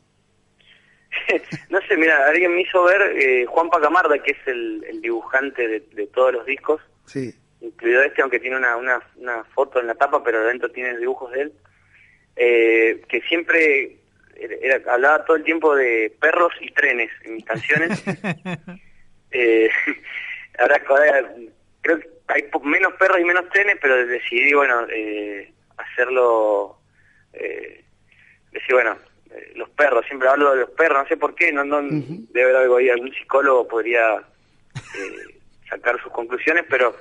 no 1.70 1.78
sé, 1.88 1.96
mira, 1.96 2.28
alguien 2.28 2.54
me 2.54 2.60
hizo 2.60 2.84
ver 2.84 3.00
eh, 3.16 3.46
Juan 3.46 3.70
Pacamarda, 3.70 4.18
que 4.18 4.32
es 4.32 4.46
el, 4.46 5.00
dibujante 5.00 5.66
de, 5.66 6.06
todos 6.08 6.34
los 6.34 6.44
discos. 6.44 6.82
Sí. 7.06 7.34
Incluido 7.62 8.02
este, 8.02 8.20
aunque 8.20 8.38
tiene 8.38 8.58
una, 8.58 8.76
una, 8.76 9.00
una 9.16 9.44
foto 9.44 9.80
en 9.80 9.86
la 9.86 9.94
tapa, 9.94 10.22
pero 10.22 10.44
dentro 10.44 10.70
tiene 10.70 10.98
dibujos 10.98 11.32
de 11.32 11.40
él. 11.40 11.52
Eh, 12.38 13.00
que 13.08 13.22
siempre 13.22 13.96
hablaba 14.88 15.24
todo 15.24 15.36
el 15.36 15.44
tiempo 15.44 15.74
de 15.74 16.12
perros 16.20 16.52
y 16.60 16.70
trenes 16.72 17.10
en 17.24 17.34
mis 17.34 17.44
canciones. 17.44 18.02
eh, 19.30 19.70
ahora, 20.58 20.82
creo 21.80 21.98
que 21.98 22.08
hay 22.28 22.44
menos 22.62 22.92
perros 22.94 23.20
y 23.20 23.24
menos 23.24 23.48
trenes, 23.50 23.76
pero 23.80 24.06
decidí, 24.06 24.52
bueno, 24.52 24.86
eh, 24.90 25.52
hacerlo, 25.76 26.78
eh, 27.32 27.84
decir, 28.52 28.74
bueno, 28.74 28.96
eh, 29.30 29.52
los 29.56 29.68
perros, 29.70 30.04
siempre 30.06 30.28
hablo 30.28 30.52
de 30.52 30.60
los 30.60 30.70
perros, 30.70 31.02
no 31.02 31.08
sé 31.08 31.16
por 31.16 31.34
qué, 31.34 31.52
no, 31.52 31.64
no 31.64 31.82
debe 31.82 32.44
haber 32.44 32.56
algo 32.56 32.76
ahí, 32.76 32.88
algún 32.88 33.12
psicólogo 33.12 33.68
podría 33.68 34.16
eh, 34.16 35.40
sacar 35.68 36.00
sus 36.02 36.12
conclusiones, 36.12 36.64
pero 36.68 36.96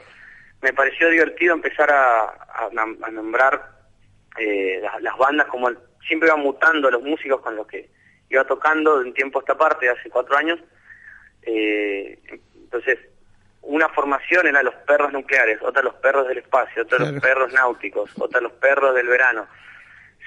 me 0.62 0.74
pareció 0.74 1.10
divertido 1.10 1.54
empezar 1.54 1.92
a, 1.92 2.24
a, 2.24 3.12
nombrar 3.12 3.72
eh, 4.38 4.82
las, 5.02 5.18
bandas 5.18 5.48
como 5.48 5.70
siempre 6.08 6.30
iban 6.30 6.42
mutando 6.42 6.90
los 6.90 7.02
músicos 7.02 7.42
con 7.42 7.56
los 7.56 7.68
que 7.68 7.90
iba 8.30 8.44
tocando 8.46 9.00
de 9.00 9.06
un 9.06 9.14
tiempo 9.14 9.40
a 9.40 9.42
esta 9.42 9.58
parte, 9.58 9.90
hace 9.90 10.10
cuatro 10.10 10.36
años, 10.36 10.60
entonces 11.42 13.00
una 13.62 13.90
formación 13.90 14.48
era 14.48 14.62
los 14.64 14.76
perros 14.88 15.12
nucleares, 15.12 15.60
otra 15.62 15.82
los 15.82 15.96
perros 15.96 16.28
del 16.28 16.38
espacio, 16.40 16.84
otra 16.84 17.00
los 17.00 17.22
perros 17.22 17.52
náuticos, 17.54 18.12
otra 18.20 18.42
los 18.42 18.52
perros 18.54 18.94
del 18.96 19.08
verano, 19.08 19.48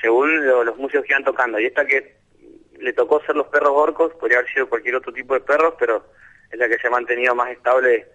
según 0.01 0.45
los 0.47 0.77
músicos 0.77 1.05
que 1.05 1.13
iban 1.13 1.25
tocando. 1.25 1.59
Y 1.59 1.67
esta 1.67 1.87
que 1.87 2.17
le 2.79 2.93
tocó 2.93 3.21
ser 3.25 3.37
los 3.37 3.47
perros 3.49 3.73
orcos, 3.75 4.13
podría 4.15 4.39
haber 4.39 4.53
sido 4.53 4.69
cualquier 4.69 4.97
otro 4.97 5.13
tipo 5.13 5.35
de 5.35 5.41
perros, 5.41 5.75
pero 5.79 6.05
es 6.51 6.59
la 6.59 6.69
que 6.69 6.79
se 6.79 6.87
ha 6.89 6.91
mantenido 6.91 7.35
más 7.35 7.51
estable 7.51 8.07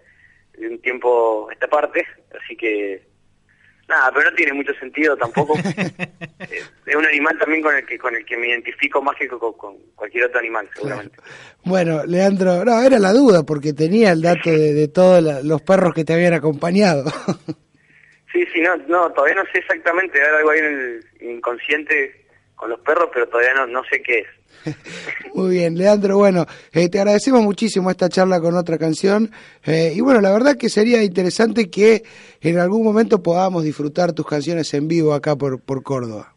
de 0.52 0.68
un 0.68 0.80
tiempo 0.80 1.48
esta 1.50 1.68
parte, 1.68 2.06
así 2.38 2.56
que 2.56 3.06
Nada, 3.88 4.10
pero 4.14 4.30
no 4.30 4.36
tiene 4.36 4.52
mucho 4.54 4.72
sentido 4.74 5.16
tampoco. 5.16 5.54
es 6.86 6.96
un 6.96 7.04
animal 7.04 7.38
también 7.38 7.62
con 7.62 7.74
el 7.74 7.84
que 7.84 7.98
con 7.98 8.14
el 8.14 8.24
que 8.24 8.36
me 8.36 8.48
identifico 8.48 9.02
más 9.02 9.16
que 9.16 9.28
con, 9.28 9.52
cualquier 9.94 10.24
otro 10.24 10.38
animal, 10.38 10.68
seguramente. 10.74 11.16
Bueno, 11.64 12.04
Leandro, 12.06 12.64
no, 12.64 12.80
era 12.80 12.98
la 12.98 13.12
duda 13.12 13.42
porque 13.42 13.72
tenía 13.72 14.12
el 14.12 14.22
dato 14.22 14.50
de, 14.50 14.88
todos 14.88 15.22
los 15.44 15.62
perros 15.62 15.92
que 15.94 16.04
te 16.04 16.14
habían 16.14 16.32
acompañado. 16.32 17.04
sí, 18.32 18.44
sí, 18.52 18.60
no, 18.60 18.76
no, 18.88 19.10
todavía 19.12 19.36
no 19.36 19.44
sé 19.52 19.58
exactamente, 19.58 20.20
hay 20.20 20.28
algo 20.36 20.50
ahí 20.50 20.58
en 20.60 20.64
el 21.20 21.30
inconsciente 21.36 22.26
con 22.54 22.70
los 22.70 22.80
perros, 22.80 23.10
pero 23.12 23.28
todavía 23.28 23.54
no, 23.54 23.66
no 23.66 23.84
sé 23.84 24.02
qué 24.02 24.20
es. 24.20 24.26
Muy 25.34 25.50
bien, 25.50 25.76
Leandro, 25.76 26.16
bueno, 26.16 26.46
eh, 26.72 26.88
te 26.88 26.98
agradecemos 26.98 27.42
muchísimo 27.42 27.90
esta 27.90 28.08
charla 28.08 28.40
con 28.40 28.56
otra 28.56 28.78
canción 28.78 29.30
eh, 29.64 29.92
y 29.94 30.00
bueno, 30.00 30.20
la 30.20 30.32
verdad 30.32 30.56
que 30.56 30.68
sería 30.68 31.02
interesante 31.02 31.70
que 31.70 32.02
en 32.40 32.58
algún 32.58 32.84
momento 32.84 33.22
podamos 33.22 33.64
disfrutar 33.64 34.12
tus 34.12 34.26
canciones 34.26 34.72
en 34.74 34.88
vivo 34.88 35.12
acá 35.12 35.36
por, 35.36 35.60
por 35.60 35.82
Córdoba. 35.82 36.32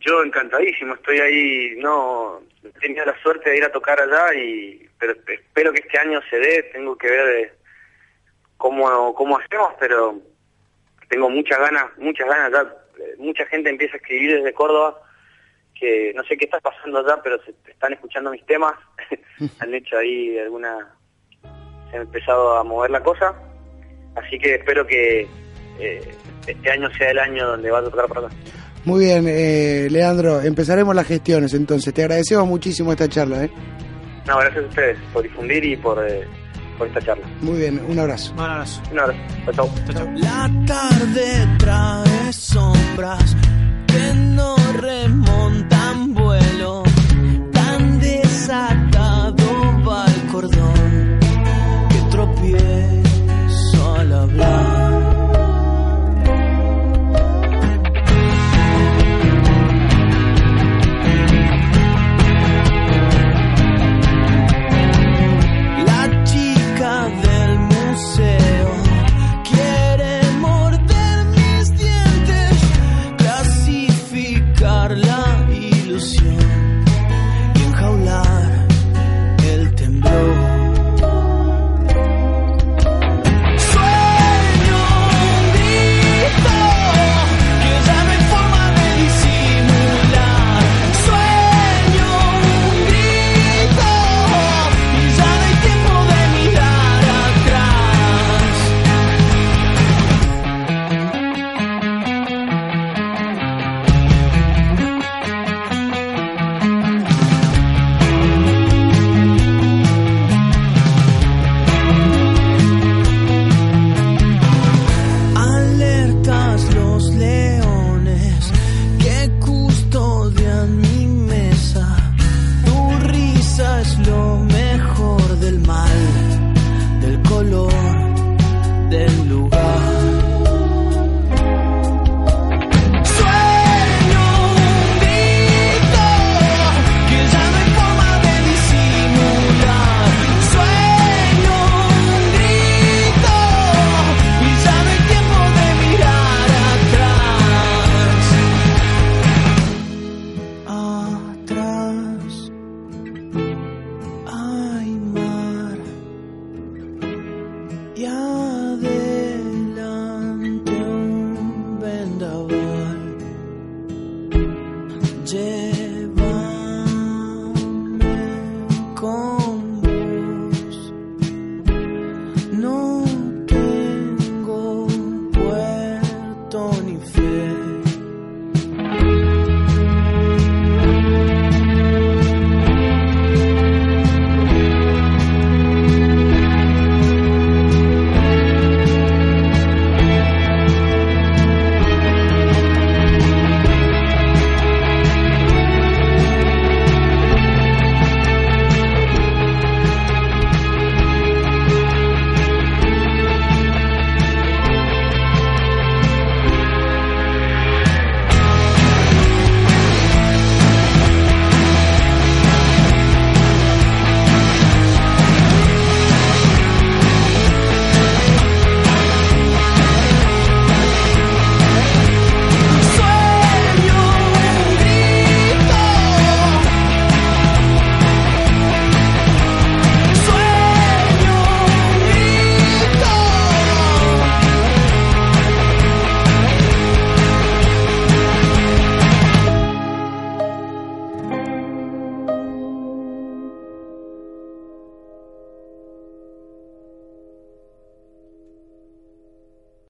Yo 0.00 0.22
encantadísimo, 0.22 0.94
estoy 0.94 1.18
ahí, 1.18 1.74
no 1.78 2.40
he 2.64 2.70
tenido 2.80 3.04
la 3.04 3.20
suerte 3.22 3.50
de 3.50 3.58
ir 3.58 3.64
a 3.64 3.72
tocar 3.72 4.00
allá 4.00 4.34
y 4.34 4.88
pero 4.98 5.12
espero 5.12 5.72
que 5.72 5.80
este 5.80 5.98
año 5.98 6.20
se 6.28 6.38
dé, 6.38 6.62
tengo 6.72 6.96
que 6.96 7.08
ver 7.08 7.28
eh, 7.36 7.52
cómo, 8.56 9.14
cómo 9.14 9.38
hacemos, 9.38 9.74
pero 9.78 10.20
tengo 11.08 11.30
muchas 11.30 11.58
ganas, 11.58 11.86
muchas 11.98 12.26
ganas 12.26 12.52
ya, 12.52 12.74
mucha 13.18 13.46
gente 13.46 13.70
empieza 13.70 13.94
a 13.94 13.98
escribir 13.98 14.36
desde 14.36 14.52
Córdoba 14.52 15.00
que 15.78 16.12
no 16.14 16.22
sé 16.24 16.36
qué 16.36 16.44
está 16.46 16.60
pasando 16.60 16.98
allá, 16.98 17.20
pero 17.22 17.42
se 17.44 17.54
están 17.70 17.92
escuchando 17.92 18.30
mis 18.30 18.44
temas, 18.46 18.74
han 19.60 19.74
hecho 19.74 19.98
ahí 19.98 20.38
alguna, 20.38 20.94
se 21.90 21.96
ha 21.96 22.00
empezado 22.00 22.56
a 22.56 22.64
mover 22.64 22.90
la 22.90 23.02
cosa, 23.02 23.34
así 24.16 24.38
que 24.38 24.56
espero 24.56 24.86
que 24.86 25.26
eh, 25.78 26.00
este 26.46 26.70
año 26.70 26.90
sea 26.94 27.10
el 27.10 27.18
año 27.18 27.46
donde 27.46 27.70
va 27.70 27.78
a 27.78 27.84
tocar 27.84 28.08
para 28.08 28.26
acá. 28.26 28.36
Muy 28.84 29.04
bien, 29.04 29.26
eh, 29.28 29.88
Leandro, 29.90 30.40
empezaremos 30.40 30.94
las 30.94 31.06
gestiones 31.06 31.54
entonces, 31.54 31.92
te 31.92 32.02
agradecemos 32.02 32.46
muchísimo 32.46 32.92
esta 32.92 33.08
charla. 33.08 33.44
¿eh? 33.44 33.50
No, 34.26 34.38
gracias 34.38 34.64
a 34.64 34.68
ustedes 34.68 34.98
por 35.12 35.22
difundir 35.22 35.64
y 35.64 35.76
por... 35.76 36.06
Eh, 36.06 36.26
por 36.78 36.86
esta 36.86 37.00
charla. 37.00 37.26
Muy 37.40 37.58
bien, 37.58 37.82
un 37.88 37.98
abrazo. 37.98 38.32
Un 38.34 38.40
abrazo. 38.40 38.80
Un 38.92 39.00
abrazo. 39.00 39.20
Chao, 39.52 39.68
chao. 39.92 40.06
La 40.14 40.48
tarde 40.64 41.56
trae 41.58 42.32
sombras 42.32 43.36
que 43.88 44.14
no 44.14 44.56
remontan 44.80 45.77